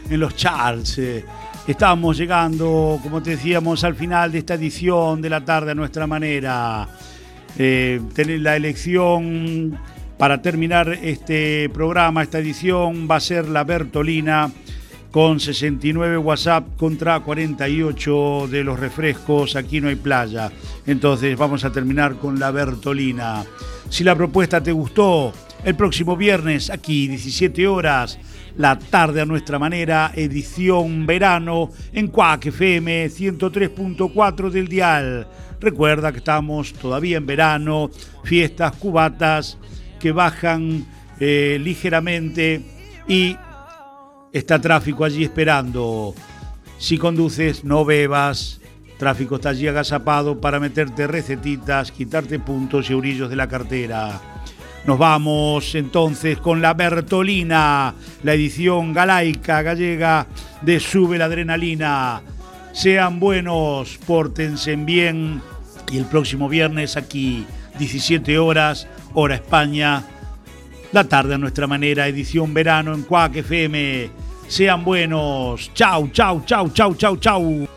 en 0.09 0.19
los 0.19 0.35
charts. 0.35 0.97
Eh, 0.97 1.25
estamos 1.65 2.17
llegando, 2.17 2.99
como 3.01 3.23
te 3.23 3.31
decíamos, 3.31 3.85
al 3.85 3.95
final 3.95 4.33
de 4.33 4.39
esta 4.39 4.55
edición 4.55 5.21
de 5.21 5.29
la 5.29 5.45
tarde 5.45 5.71
a 5.71 5.75
nuestra 5.75 6.05
manera. 6.05 6.89
Eh, 7.57 8.01
la 8.17 8.57
elección 8.57 9.79
para 10.17 10.41
terminar 10.41 10.89
este 11.01 11.69
programa, 11.69 12.21
esta 12.21 12.39
edición, 12.39 13.07
va 13.09 13.15
a 13.15 13.21
ser 13.21 13.47
la 13.47 13.63
Bertolina 13.63 14.51
con 15.09 15.39
69 15.39 16.17
WhatsApp 16.17 16.75
contra 16.75 17.21
48 17.21 18.47
de 18.51 18.63
los 18.65 18.77
refrescos. 18.77 19.55
Aquí 19.55 19.79
no 19.79 19.87
hay 19.87 19.95
playa. 19.95 20.51
Entonces 20.85 21.37
vamos 21.37 21.63
a 21.63 21.71
terminar 21.71 22.15
con 22.15 22.39
la 22.39 22.51
Bertolina. 22.51 23.45
Si 23.89 24.03
la 24.03 24.15
propuesta 24.15 24.61
te 24.61 24.73
gustó, 24.73 25.31
el 25.67 25.75
próximo 25.75 26.15
viernes, 26.15 26.69
aquí 26.69 27.09
17 27.09 27.67
horas, 27.67 28.17
la 28.55 28.79
tarde 28.79 29.19
a 29.19 29.25
nuestra 29.25 29.59
manera, 29.59 30.13
edición 30.15 31.05
verano 31.05 31.71
en 31.91 32.07
Cuac 32.07 32.45
FM 32.45 33.07
103.4 33.07 34.49
del 34.49 34.69
dial. 34.69 35.27
Recuerda 35.59 36.13
que 36.13 36.19
estamos 36.19 36.71
todavía 36.71 37.17
en 37.17 37.25
verano, 37.25 37.91
fiestas 38.23 38.77
cubatas 38.77 39.57
que 39.99 40.13
bajan 40.13 40.85
eh, 41.19 41.59
ligeramente 41.61 42.61
y 43.05 43.35
está 44.31 44.61
tráfico 44.61 45.03
allí 45.03 45.25
esperando. 45.25 46.15
Si 46.77 46.97
conduces, 46.97 47.65
no 47.65 47.83
bebas. 47.83 48.61
Tráfico 48.97 49.35
está 49.35 49.49
allí 49.49 49.67
agazapado 49.67 50.39
para 50.39 50.61
meterte 50.61 51.07
recetitas, 51.07 51.91
quitarte 51.91 52.39
puntos 52.39 52.89
y 52.89 52.93
orillos 52.93 53.29
de 53.29 53.35
la 53.35 53.49
cartera. 53.49 54.36
Nos 54.87 54.97
vamos 54.97 55.75
entonces 55.75 56.37
con 56.37 56.61
la 56.61 56.73
Bertolina, 56.73 57.93
la 58.23 58.33
edición 58.33 58.93
galaica 58.93 59.61
gallega 59.61 60.27
de 60.61 60.79
Sube 60.79 61.17
la 61.17 61.25
Adrenalina. 61.25 62.21
Sean 62.71 63.19
buenos, 63.19 63.97
pórtense 64.07 64.77
bien 64.77 65.41
y 65.91 65.97
el 65.97 66.05
próximo 66.05 66.47
viernes 66.47 66.95
aquí, 66.95 67.45
17 67.77 68.39
horas, 68.39 68.87
hora 69.13 69.35
España, 69.35 70.05
la 70.93 71.03
tarde 71.03 71.33
a 71.33 71.37
nuestra 71.37 71.67
manera, 71.67 72.07
edición 72.07 72.53
verano 72.53 72.93
en 72.93 73.03
Cuac 73.03 73.35
FM. 73.35 74.09
Sean 74.47 74.85
buenos. 74.85 75.69
Chau, 75.73 76.07
chau, 76.13 76.43
chau, 76.45 76.69
chau, 76.69 76.95
chau, 76.95 77.17
chau. 77.17 77.76